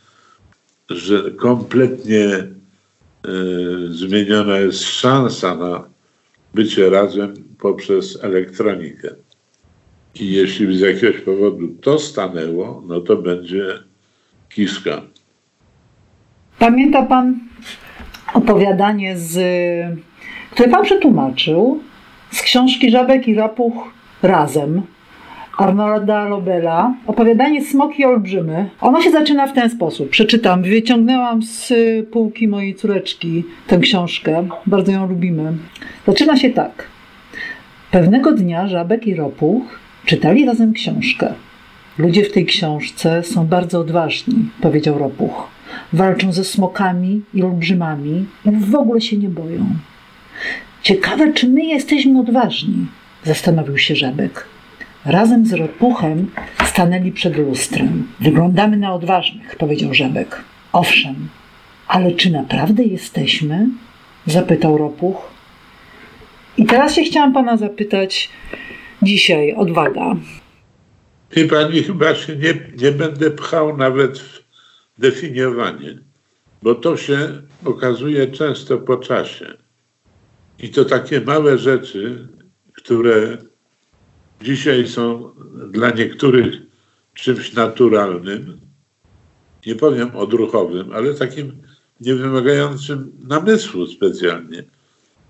że 0.90 1.30
kompletnie 1.30 2.26
e, 2.26 2.48
zmieniona 3.88 4.58
jest 4.58 4.82
szansa 4.82 5.54
na 5.54 5.95
bycie 6.56 6.90
razem 6.90 7.34
poprzez 7.58 8.24
elektronikę. 8.24 9.08
I 10.14 10.32
jeśli 10.32 10.78
z 10.78 10.80
jakiegoś 10.80 11.20
powodu 11.20 11.68
to 11.68 11.98
stanęło, 11.98 12.82
no 12.86 13.00
to 13.00 13.16
będzie 13.16 13.66
kiszka. 14.48 15.02
Pamięta 16.58 17.02
pan 17.02 17.38
opowiadanie, 18.34 19.18
z, 19.18 19.34
które 20.50 20.68
pan 20.68 20.84
przetłumaczył 20.84 21.80
z 22.30 22.42
książki 22.42 22.90
Żabek 22.90 23.28
i 23.28 23.34
Rapuch 23.34 23.74
razem 24.22 24.82
Arnolda 25.56 26.28
Lobela. 26.28 26.94
Opowiadanie 27.06 27.64
Smoki 27.64 28.04
Olbrzymy. 28.04 28.70
Ono 28.80 29.02
się 29.02 29.10
zaczyna 29.10 29.46
w 29.46 29.52
ten 29.52 29.70
sposób. 29.70 30.10
Przeczytam. 30.10 30.62
Wyciągnęłam 30.62 31.42
z 31.42 31.72
półki 32.10 32.48
mojej 32.48 32.74
córeczki 32.74 33.44
tę 33.66 33.78
książkę. 33.78 34.48
Bardzo 34.66 34.92
ją 34.92 35.08
lubimy. 35.08 35.52
Zaczyna 36.06 36.36
się 36.36 36.50
tak. 36.50 36.84
Pewnego 37.90 38.32
dnia 38.32 38.68
Żabek 38.68 39.06
i 39.06 39.14
Ropuch 39.14 39.62
czytali 40.04 40.46
razem 40.46 40.72
książkę. 40.72 41.34
Ludzie 41.98 42.24
w 42.24 42.32
tej 42.32 42.46
książce 42.46 43.22
są 43.22 43.46
bardzo 43.46 43.80
odważni, 43.80 44.34
powiedział 44.60 44.98
Ropuch. 44.98 45.48
Walczą 45.92 46.32
ze 46.32 46.44
smokami 46.44 47.22
i 47.34 47.42
olbrzymami 47.42 48.26
i 48.44 48.50
w 48.50 48.74
ogóle 48.74 49.00
się 49.00 49.16
nie 49.16 49.28
boją. 49.28 49.66
Ciekawe, 50.82 51.32
czy 51.32 51.48
my 51.48 51.64
jesteśmy 51.64 52.20
odważni, 52.20 52.86
zastanowił 53.24 53.78
się 53.78 53.96
Żabek. 53.96 54.55
Razem 55.06 55.46
z 55.46 55.52
Ropuchem 55.52 56.30
stanęli 56.64 57.12
przed 57.12 57.36
lustrem. 57.36 58.08
Wyglądamy 58.20 58.76
na 58.76 58.94
odważnych, 58.94 59.56
powiedział 59.56 59.94
Żabek. 59.94 60.44
Owszem, 60.72 61.28
ale 61.88 62.12
czy 62.12 62.30
naprawdę 62.30 62.82
jesteśmy? 62.82 63.66
zapytał 64.26 64.78
Ropuch. 64.78 65.30
I 66.56 66.66
teraz 66.66 66.94
się 66.94 67.02
chciałam 67.02 67.32
pana 67.32 67.56
zapytać 67.56 68.30
dzisiaj, 69.02 69.54
odwaga. 69.54 70.16
Wie 71.32 71.44
pani, 71.44 71.82
chyba 71.82 72.14
się 72.14 72.36
nie, 72.36 72.54
nie 72.82 72.92
będę 72.92 73.30
pchał 73.30 73.76
nawet 73.76 74.18
w 74.18 74.42
definiowanie, 74.98 75.98
bo 76.62 76.74
to 76.74 76.96
się 76.96 77.18
okazuje 77.64 78.26
często 78.26 78.78
po 78.78 78.96
czasie. 78.96 79.46
I 80.58 80.68
to 80.68 80.84
takie 80.84 81.20
małe 81.20 81.58
rzeczy, 81.58 82.28
które 82.72 83.38
dzisiaj 84.42 84.88
są 84.88 85.30
dla 85.70 85.90
niektórych 85.90 86.54
czymś 87.14 87.52
naturalnym, 87.52 88.60
nie 89.66 89.74
powiem 89.74 90.16
odruchowym, 90.16 90.92
ale 90.92 91.14
takim 91.14 91.52
niewymagającym 92.00 93.12
namysłu 93.28 93.86
specjalnie. 93.86 94.64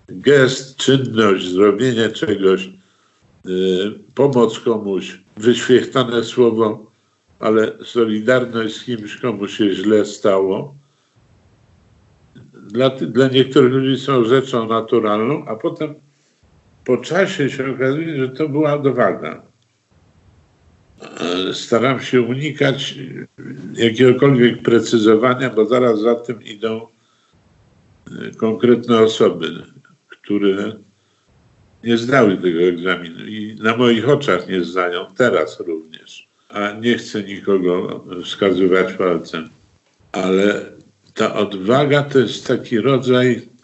Gest, 0.08 0.76
czynność, 0.76 1.48
zrobienie 1.48 2.08
czegoś, 2.08 2.70
y, 3.46 3.92
pomoc 4.14 4.60
komuś, 4.60 5.20
wyświechtane 5.36 6.24
słowo, 6.24 6.90
ale 7.38 7.72
solidarność 7.84 8.76
z 8.76 8.84
kimś, 8.84 9.16
komu 9.16 9.48
się 9.48 9.74
źle 9.74 10.04
stało, 10.04 10.74
dla, 12.54 12.90
dla 12.90 13.28
niektórych 13.28 13.72
ludzi 13.72 14.00
są 14.00 14.24
rzeczą 14.24 14.68
naturalną, 14.68 15.44
a 15.46 15.56
potem 15.56 15.94
po 16.86 16.96
czasie 16.96 17.50
się 17.50 17.70
okazuje, 17.74 18.18
że 18.18 18.28
to 18.28 18.48
była. 18.48 18.82
E, 21.02 21.54
Staram 21.54 22.00
się 22.00 22.22
unikać 22.22 22.94
jakiegokolwiek 23.74 24.62
precyzowania, 24.62 25.50
bo 25.50 25.66
zaraz 25.66 26.00
za 26.00 26.14
tym 26.14 26.42
idą 26.42 26.86
e, 28.06 28.30
konkretne 28.30 28.98
osoby, 28.98 29.62
które 30.08 30.76
nie 31.84 31.98
zdały 31.98 32.36
tego 32.36 32.60
egzaminu 32.60 33.26
i 33.26 33.56
na 33.62 33.76
moich 33.76 34.08
oczach 34.08 34.48
nie 34.48 34.64
zdają, 34.64 35.06
teraz 35.16 35.60
również. 35.60 36.28
A 36.48 36.72
nie 36.72 36.98
chcę 36.98 37.22
nikogo 37.22 38.04
wskazywać 38.24 38.92
palcem, 38.92 39.48
ale 40.12 40.66
ta 41.14 41.34
odwaga 41.34 42.02
to 42.02 42.18
jest 42.18 42.46
taki 42.46 42.78
rodzaj 42.78 43.55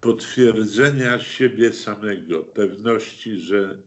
potwierdzenia 0.00 1.18
siebie 1.18 1.72
samego, 1.72 2.44
pewności, 2.44 3.36
że 3.36 3.82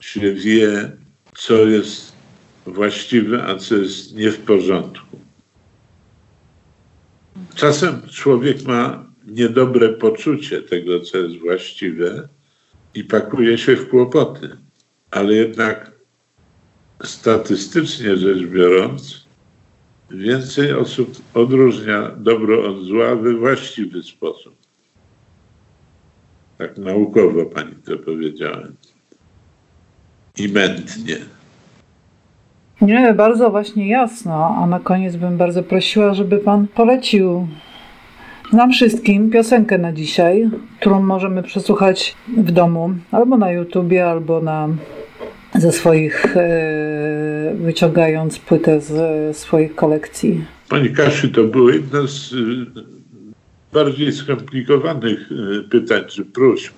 się 0.00 0.34
wie, 0.34 0.92
co 1.36 1.54
jest 1.54 2.12
właściwe, 2.66 3.44
a 3.46 3.56
co 3.56 3.76
jest 3.76 4.14
nie 4.14 4.30
w 4.30 4.38
porządku. 4.38 5.16
Czasem 7.54 8.02
człowiek 8.08 8.62
ma 8.64 9.06
niedobre 9.26 9.88
poczucie 9.88 10.62
tego, 10.62 11.00
co 11.00 11.18
jest 11.18 11.38
właściwe 11.38 12.28
i 12.94 13.04
pakuje 13.04 13.58
się 13.58 13.76
w 13.76 13.88
kłopoty, 13.88 14.56
ale 15.10 15.34
jednak 15.34 15.92
statystycznie 17.04 18.16
rzecz 18.16 18.42
biorąc, 18.42 19.26
więcej 20.10 20.72
osób 20.72 21.16
odróżnia 21.34 22.10
dobro 22.16 22.70
od 22.70 22.84
zła 22.84 23.16
we 23.16 23.34
właściwy 23.34 24.02
sposób. 24.02 24.65
Tak 26.58 26.78
naukowo 26.78 27.46
pani 27.46 27.74
to 27.84 27.98
powiedziałem. 27.98 28.74
I 30.38 30.48
mętnie. 30.48 31.16
Nie, 32.80 33.14
bardzo 33.14 33.50
właśnie 33.50 33.88
jasno. 33.88 34.56
A 34.58 34.66
na 34.66 34.80
koniec 34.80 35.16
bym 35.16 35.36
bardzo 35.36 35.62
prosiła, 35.62 36.14
żeby 36.14 36.38
pan 36.38 36.66
polecił 36.66 37.46
nam 38.52 38.72
wszystkim 38.72 39.30
piosenkę 39.30 39.78
na 39.78 39.92
dzisiaj, 39.92 40.50
którą 40.80 41.02
możemy 41.02 41.42
przesłuchać 41.42 42.16
w 42.36 42.50
domu, 42.50 42.94
albo 43.10 43.36
na 43.36 43.52
YouTubie, 43.52 44.06
albo 44.06 44.40
na 44.40 44.68
ze 45.54 45.72
swoich, 45.72 46.36
e, 46.36 47.54
wyciągając 47.54 48.38
płytę 48.38 48.80
ze 48.80 49.34
swoich 49.34 49.74
kolekcji. 49.74 50.44
Pani 50.68 50.90
Kasiu, 50.90 51.28
to 51.28 51.44
było 51.44 51.70
jedno 51.70 52.08
z 52.08 52.32
y, 52.32 52.95
bardziej 53.76 54.12
skomplikowanych 54.12 55.32
y, 55.32 55.62
pytań 55.70 56.04
czy 56.08 56.24
próśb, 56.24 56.72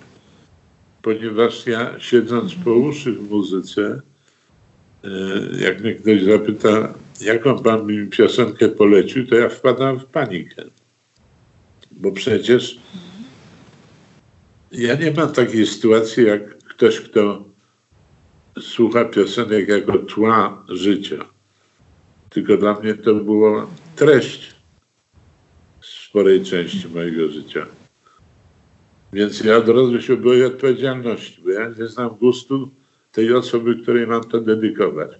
ponieważ 1.03 1.67
ja 1.67 2.01
siedząc 2.01 2.55
po 2.55 2.75
uszy 2.75 3.13
w 3.13 3.31
muzyce, 3.31 4.01
y, 5.05 5.09
jak 5.65 5.81
mnie 5.81 5.95
ktoś 5.95 6.23
zapyta, 6.23 6.95
jaką 7.21 7.59
pan 7.59 7.87
mi 7.87 8.07
piosenkę 8.07 8.69
polecił, 8.69 9.27
to 9.27 9.35
ja 9.35 9.49
wpadam 9.49 10.01
w 10.01 10.05
panikę. 10.05 10.65
Bo 11.91 12.13
przecież 12.13 12.79
ja 14.73 14.95
nie 14.95 15.11
mam 15.11 15.33
takiej 15.33 15.67
sytuacji 15.67 16.27
jak 16.27 16.59
ktoś, 16.59 17.01
kto 17.01 17.45
słucha 18.61 19.05
piosenek 19.05 19.69
jako 19.69 19.99
tła 19.99 20.65
życia. 20.69 21.25
Tylko 22.31 22.57
dla 22.57 22.75
mnie 22.81 22.95
to 22.95 23.15
była 23.15 23.67
treść 23.97 24.58
sporej 26.09 26.45
części 26.45 26.89
mojego 26.89 27.29
życia. 27.29 27.67
Więc 29.13 29.41
ja 29.41 29.59
razu 29.59 30.03
się 30.03 30.17
boję 30.17 30.47
odpowiedzialności, 30.47 31.41
bo 31.45 31.51
ja 31.51 31.69
nie 31.79 31.87
znam 31.87 32.09
gustu 32.09 32.71
tej 33.13 33.35
osoby, 33.35 33.77
której 33.83 34.07
mam 34.07 34.25
to 34.25 34.41
dedykować. 34.41 35.11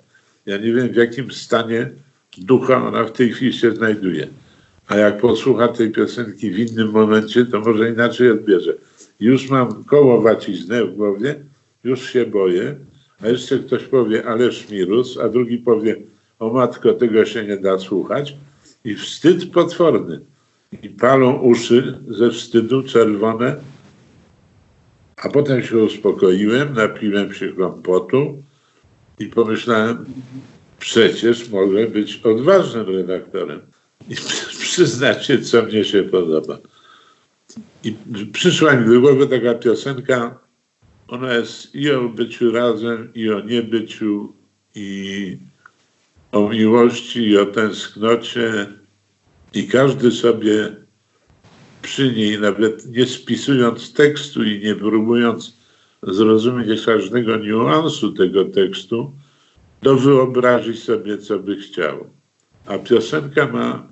Ja 0.47 0.57
nie 0.57 0.73
wiem, 0.73 0.89
w 0.89 0.97
jakim 0.97 1.31
stanie 1.31 1.91
ducha 2.39 2.87
ona 2.87 3.05
w 3.05 3.13
tej 3.13 3.33
chwili 3.33 3.53
się 3.53 3.73
znajduje. 3.73 4.29
A 4.89 4.97
jak 4.97 5.21
posłucha 5.21 5.69
tej 5.69 5.91
piosenki 5.91 6.51
w 6.51 6.59
innym 6.59 6.91
momencie, 6.91 7.47
to 7.47 7.61
może 7.61 7.91
inaczej 7.91 8.31
odbierze. 8.31 8.75
Już 9.21 9.51
mam 9.51 9.85
koło 9.85 10.21
waciznę 10.21 10.85
w 10.85 10.97
głowie, 10.97 11.35
już 11.85 12.11
się 12.11 12.27
boję, 12.27 12.77
a 13.21 13.29
jeszcze 13.29 13.59
ktoś 13.59 13.85
powie, 13.85 14.27
ale 14.27 14.53
szmirus, 14.53 15.19
a 15.19 15.29
drugi 15.29 15.59
powie, 15.59 15.97
o 16.39 16.53
matko, 16.53 16.93
tego 16.93 17.25
się 17.25 17.45
nie 17.45 17.57
da 17.57 17.79
słuchać. 17.79 18.37
I 18.85 18.95
wstyd 18.95 19.51
potworny. 19.51 20.21
I 20.83 20.89
palą 20.89 21.33
uszy 21.33 21.99
ze 22.09 22.31
wstydu 22.31 22.83
czerwone. 22.83 23.57
A 25.17 25.29
potem 25.29 25.63
się 25.63 25.79
uspokoiłem, 25.79 26.75
napiłem 26.75 27.35
się 27.35 27.49
kompotu 27.49 28.43
i 29.19 29.27
pomyślałem, 29.27 30.05
przecież 30.79 31.49
mogę 31.49 31.87
być 31.87 32.21
odważnym 32.25 32.87
redaktorem 32.89 33.61
i 34.09 34.15
przyznać 34.65 35.27
się, 35.27 35.39
co 35.39 35.63
mnie 35.63 35.85
się 35.85 36.03
podoba. 36.03 36.59
I 37.85 37.97
przyszła 38.33 38.75
mi 38.75 38.95
do 38.95 39.01
głowy 39.01 39.27
taka 39.27 39.55
piosenka, 39.55 40.39
ona 41.09 41.35
jest 41.35 41.75
i 41.75 41.91
o 41.91 42.09
byciu 42.09 42.53
razem, 42.53 43.15
i 43.15 43.31
o 43.31 43.41
niebyciu, 43.41 44.33
i 44.75 45.39
o 46.33 46.49
miłości, 46.49 47.21
i 47.21 47.39
o 47.39 47.47
tęsknocie. 47.47 48.67
I 49.55 49.69
każdy 49.69 50.11
sobie 50.11 50.77
przy 51.83 52.13
niej, 52.13 52.41
nawet 52.41 52.87
nie 52.87 53.07
spisując 53.07 53.93
tekstu 53.93 54.45
i 54.45 54.61
nie 54.61 54.75
próbując 54.75 55.57
zrozumieć 56.03 56.85
każdego 56.87 57.37
niuansu 57.37 58.13
tego 58.13 58.45
tekstu, 58.45 59.13
to 59.83 59.95
wyobrazić 59.95 60.83
sobie, 60.83 61.19
co 61.19 61.39
by 61.39 61.57
chciał. 61.57 62.11
A 62.67 62.79
piosenka 62.79 63.49
ma 63.49 63.89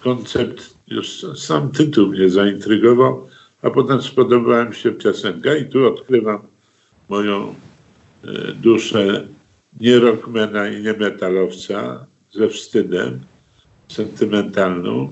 koncept, 0.00 0.74
już 0.88 1.26
sam 1.36 1.70
tytuł 1.70 2.06
mnie 2.06 2.30
zaintrygował, 2.30 3.28
a 3.62 3.70
potem 3.70 4.02
spodobała 4.02 4.64
mi 4.64 4.74
się 4.74 4.92
piosenka 4.92 5.56
i 5.56 5.68
tu 5.68 5.86
odkrywam 5.86 6.40
moją 7.08 7.54
e, 8.24 8.52
duszę 8.52 9.28
nie 9.80 9.98
rockmana 9.98 10.68
i 10.68 10.82
nie 10.82 10.92
metalowca 10.92 12.06
ze 12.30 12.48
wstydem, 12.48 13.20
sentymentalną. 13.94 15.10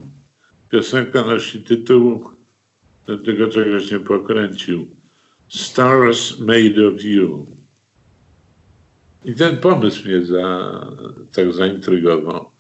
Piosenka 0.69 1.25
nosi 1.25 1.61
tytuł, 1.61 2.31
tego 3.25 3.49
czegoś 3.49 3.91
nie 3.91 4.01
pokręcił, 4.01 4.87
Stars 5.49 6.39
Made 6.39 6.89
of 6.89 7.05
You. 7.05 7.47
I 9.25 9.35
ten 9.35 9.57
pomysł 9.57 10.09
mnie 10.09 10.25
za, 10.25 10.47
tak 11.33 11.53
zaintrygował, 11.53 12.51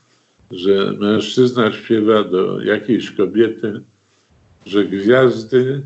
że 0.50 0.92
mężczyzna 0.98 1.72
śpiewa 1.72 2.24
do 2.24 2.62
jakiejś 2.62 3.10
kobiety, 3.10 3.80
że 4.66 4.84
gwiazdy 4.84 5.82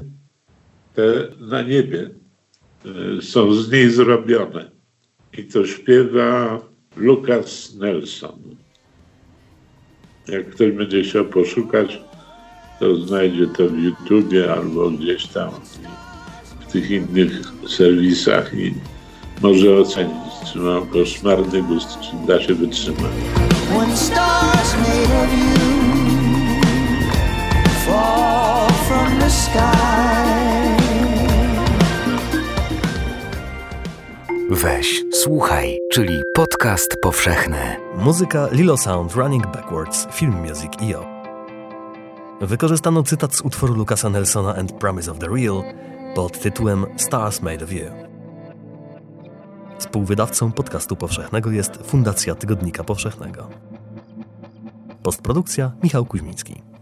te 0.95 1.29
na 1.41 1.63
niebie 1.63 2.11
e, 2.85 3.23
są 3.23 3.55
z 3.55 3.71
niej 3.73 3.91
zrobione. 3.91 4.71
I 5.39 5.45
to 5.45 5.67
śpiewa 5.67 6.61
Lucas 6.97 7.75
Nelson. 7.75 8.66
Jak 10.29 10.51
ktoś 10.51 10.73
będzie 10.73 11.03
chciał 11.03 11.25
poszukać, 11.25 12.01
to 12.81 12.97
znajdzie 12.97 13.47
to 13.47 13.69
w 13.69 13.79
YouTubie 13.79 14.53
albo 14.53 14.91
gdzieś 14.91 15.27
tam 15.27 15.51
w 16.61 16.73
tych 16.73 16.91
innych 16.91 17.33
serwisach 17.69 18.55
i 18.55 18.75
może 19.43 19.79
ocenić, 19.79 20.53
czy 20.53 20.59
mam 20.59 20.87
koszmarny 20.87 21.63
gust, 21.63 21.89
czy 22.01 22.27
da 22.27 22.43
się 22.43 22.55
wytrzymać. 22.55 23.13
Fall 27.87 28.69
from 28.89 29.19
the 29.19 29.31
sky. 29.31 30.46
Weź, 34.51 35.05
słuchaj, 35.13 35.79
czyli 35.93 36.23
podcast 36.35 36.97
powszechny. 37.03 37.77
Muzyka 37.99 38.49
Lilo 38.53 38.77
Sound 38.77 39.13
Running 39.13 39.47
Backwards, 39.47 40.07
Film 40.13 40.35
Music 40.35 40.73
IO. 40.81 41.07
Wykorzystano 42.41 43.03
cytat 43.03 43.35
z 43.35 43.41
utworu 43.41 43.75
Lucasa 43.75 44.11
Nelsona 44.11 44.55
and 44.55 44.73
Promise 44.73 45.11
of 45.11 45.19
the 45.19 45.27
Real 45.27 45.63
pod 46.15 46.41
tytułem 46.41 46.87
Stars 46.97 47.43
Made 47.43 47.65
of 47.65 47.73
You. 47.73 47.85
Współwydawcą 49.79 50.53
podcastu 50.53 50.97
powszechnego 50.97 51.51
jest 51.51 51.77
Fundacja 51.85 52.35
Tygodnika 52.35 52.85
Powszechnego. 52.85 53.49
Postprodukcja 55.03 55.73
Michał 55.83 56.05
Kuźmicki. 56.05 56.76